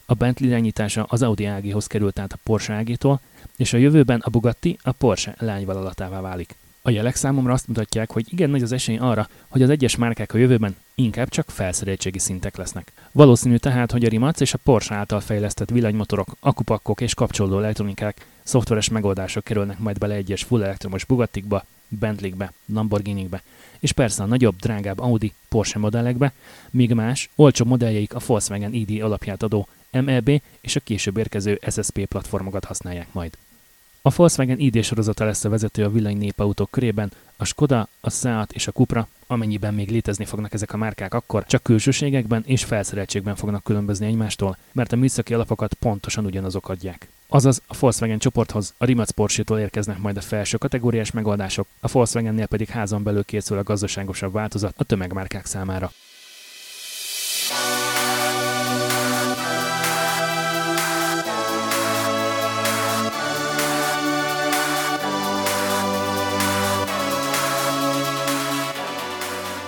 A 0.07 0.15
Bentley 0.15 0.49
irányítása 0.49 1.07
az 1.09 1.23
Audi 1.23 1.45
ágihoz 1.45 1.87
került 1.87 2.19
át 2.19 2.33
a 2.33 2.39
Porsche 2.43 2.75
ágitól, 2.75 3.21
és 3.57 3.73
a 3.73 3.77
jövőben 3.77 4.21
a 4.25 4.31
Bugatti 4.31 4.79
a 4.83 4.93
Porsche 4.93 5.35
lányvállalatává 5.39 6.21
válik. 6.21 6.55
A 6.91 6.93
jelek 6.93 7.17
számomra 7.17 7.53
azt 7.53 7.69
mutatják, 7.69 8.11
hogy 8.11 8.33
igen 8.33 8.51
nagy 8.51 8.63
az 8.63 8.73
esély 8.73 8.97
arra, 8.97 9.29
hogy 9.49 9.63
az 9.63 9.71
egyes 9.71 9.97
márkák 9.97 10.35
a 10.35 10.39
jövőben 10.39 10.77
inkább 10.95 11.29
csak 11.29 11.51
felszereltségi 11.51 12.19
szintek 12.19 12.57
lesznek. 12.57 12.93
Valószínű 13.13 13.57
tehát, 13.57 13.91
hogy 13.91 14.05
a 14.05 14.09
Rimac 14.09 14.41
és 14.41 14.55
a 14.55 14.59
Porsche 14.63 14.95
által 14.95 15.21
fejlesztett 15.21 15.71
villanymotorok, 15.71 16.37
akupakkok 16.41 17.01
és 17.01 17.15
kapcsolódó 17.15 17.59
elektronikák, 17.59 18.27
szoftveres 18.43 18.89
megoldások 18.89 19.45
kerülnek 19.45 19.79
majd 19.79 19.99
bele 19.99 20.15
egyes 20.15 20.43
full 20.43 20.63
elektromos 20.63 21.05
Bugattikba, 21.05 21.65
Bentleybe, 21.89 22.53
Lamborghini-be, 22.67 23.43
és 23.79 23.93
persze 23.93 24.23
a 24.23 24.27
nagyobb, 24.27 24.57
drágább 24.57 24.99
Audi, 24.99 25.33
Porsche 25.49 25.79
modellekbe, 25.79 26.33
míg 26.71 26.95
más, 26.95 27.31
olcsóbb 27.35 27.67
modelljeik 27.67 28.15
a 28.15 28.21
Volkswagen 28.27 28.73
ID 28.73 29.03
alapját 29.03 29.43
adó 29.43 29.69
MEB 29.91 30.31
és 30.61 30.77
a 30.77 30.81
később 30.81 31.17
érkező 31.17 31.61
SSP 31.71 32.07
platformokat 32.07 32.65
használják 32.65 33.13
majd. 33.13 33.37
A 34.03 34.11
Volkswagen 34.11 34.59
ID 34.59 34.83
sorozata 34.83 35.25
lesz 35.25 35.45
a 35.45 35.49
vezető 35.49 35.85
a 35.85 35.91
villany 35.91 36.17
népautók 36.17 36.71
körében, 36.71 37.13
a 37.37 37.45
Skoda, 37.45 37.89
a 38.01 38.11
Seat 38.11 38.53
és 38.53 38.67
a 38.67 38.73
Cupra, 38.73 39.09
amennyiben 39.27 39.75
még 39.75 39.91
létezni 39.91 40.25
fognak 40.25 40.53
ezek 40.53 40.73
a 40.73 40.77
márkák 40.77 41.15
akkor, 41.15 41.45
csak 41.47 41.63
külsőségekben 41.63 42.43
és 42.47 42.65
felszereltségben 42.65 43.37
fognak 43.37 43.65
különbözni 43.65 44.07
egymástól, 44.07 44.57
mert 44.73 44.93
a 44.93 44.97
műszaki 44.97 45.35
alapokat 45.35 45.75
pontosan 45.75 46.25
ugyanazok 46.25 46.69
adják. 46.69 47.09
Azaz 47.29 47.63
a 47.67 47.77
Volkswagen 47.81 48.19
csoporthoz 48.19 48.75
a 48.79 48.85
Rimac 48.85 49.11
Porsche-tól 49.11 49.59
érkeznek 49.59 49.99
majd 49.99 50.17
a 50.17 50.21
felső 50.21 50.57
kategóriás 50.57 51.11
megoldások, 51.11 51.67
a 51.81 51.89
Volkswagennél 51.93 52.47
pedig 52.47 52.69
házon 52.69 53.03
belül 53.03 53.25
készül 53.25 53.59
a 53.59 53.63
gazdaságosabb 53.63 54.33
változat 54.33 54.75
a 54.77 54.85
tömegmárkák 54.85 55.47
számára. 55.47 55.93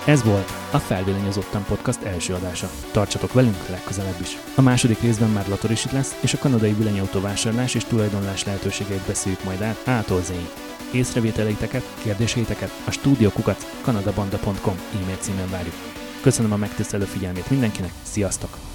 Ez 0.05 0.23
volt 0.23 0.51
a 0.71 0.77
Felvillanyozottan 0.77 1.63
podcast 1.63 2.01
első 2.01 2.33
adása. 2.33 2.69
Tartsatok 2.91 3.33
velünk 3.33 3.67
legközelebb 3.69 4.21
is. 4.21 4.37
A 4.55 4.61
második 4.61 4.99
részben 4.99 5.29
már 5.29 5.47
Lator 5.47 5.71
is 5.71 5.85
itt 5.85 5.91
lesz, 5.91 6.17
és 6.21 6.33
a 6.33 6.37
kanadai 6.37 6.73
villanyautó 6.73 7.21
vásárlás 7.21 7.75
és 7.75 7.83
tulajdonlás 7.83 8.43
lehetőségeit 8.43 9.07
beszéljük 9.07 9.43
majd 9.43 9.61
át 9.61 10.07
Z-ig. 10.23 10.49
Észrevételeiteket, 10.91 11.83
kérdéseiteket 12.01 12.71
a 12.85 12.91
stúdiókukat 12.91 13.77
kanadabanda.com 13.81 14.75
e-mail 15.01 15.17
címen 15.19 15.49
várjuk. 15.49 15.75
Köszönöm 16.21 16.51
a 16.51 16.57
megtisztelő 16.57 17.03
figyelmét 17.03 17.49
mindenkinek, 17.49 17.91
sziasztok! 18.01 18.72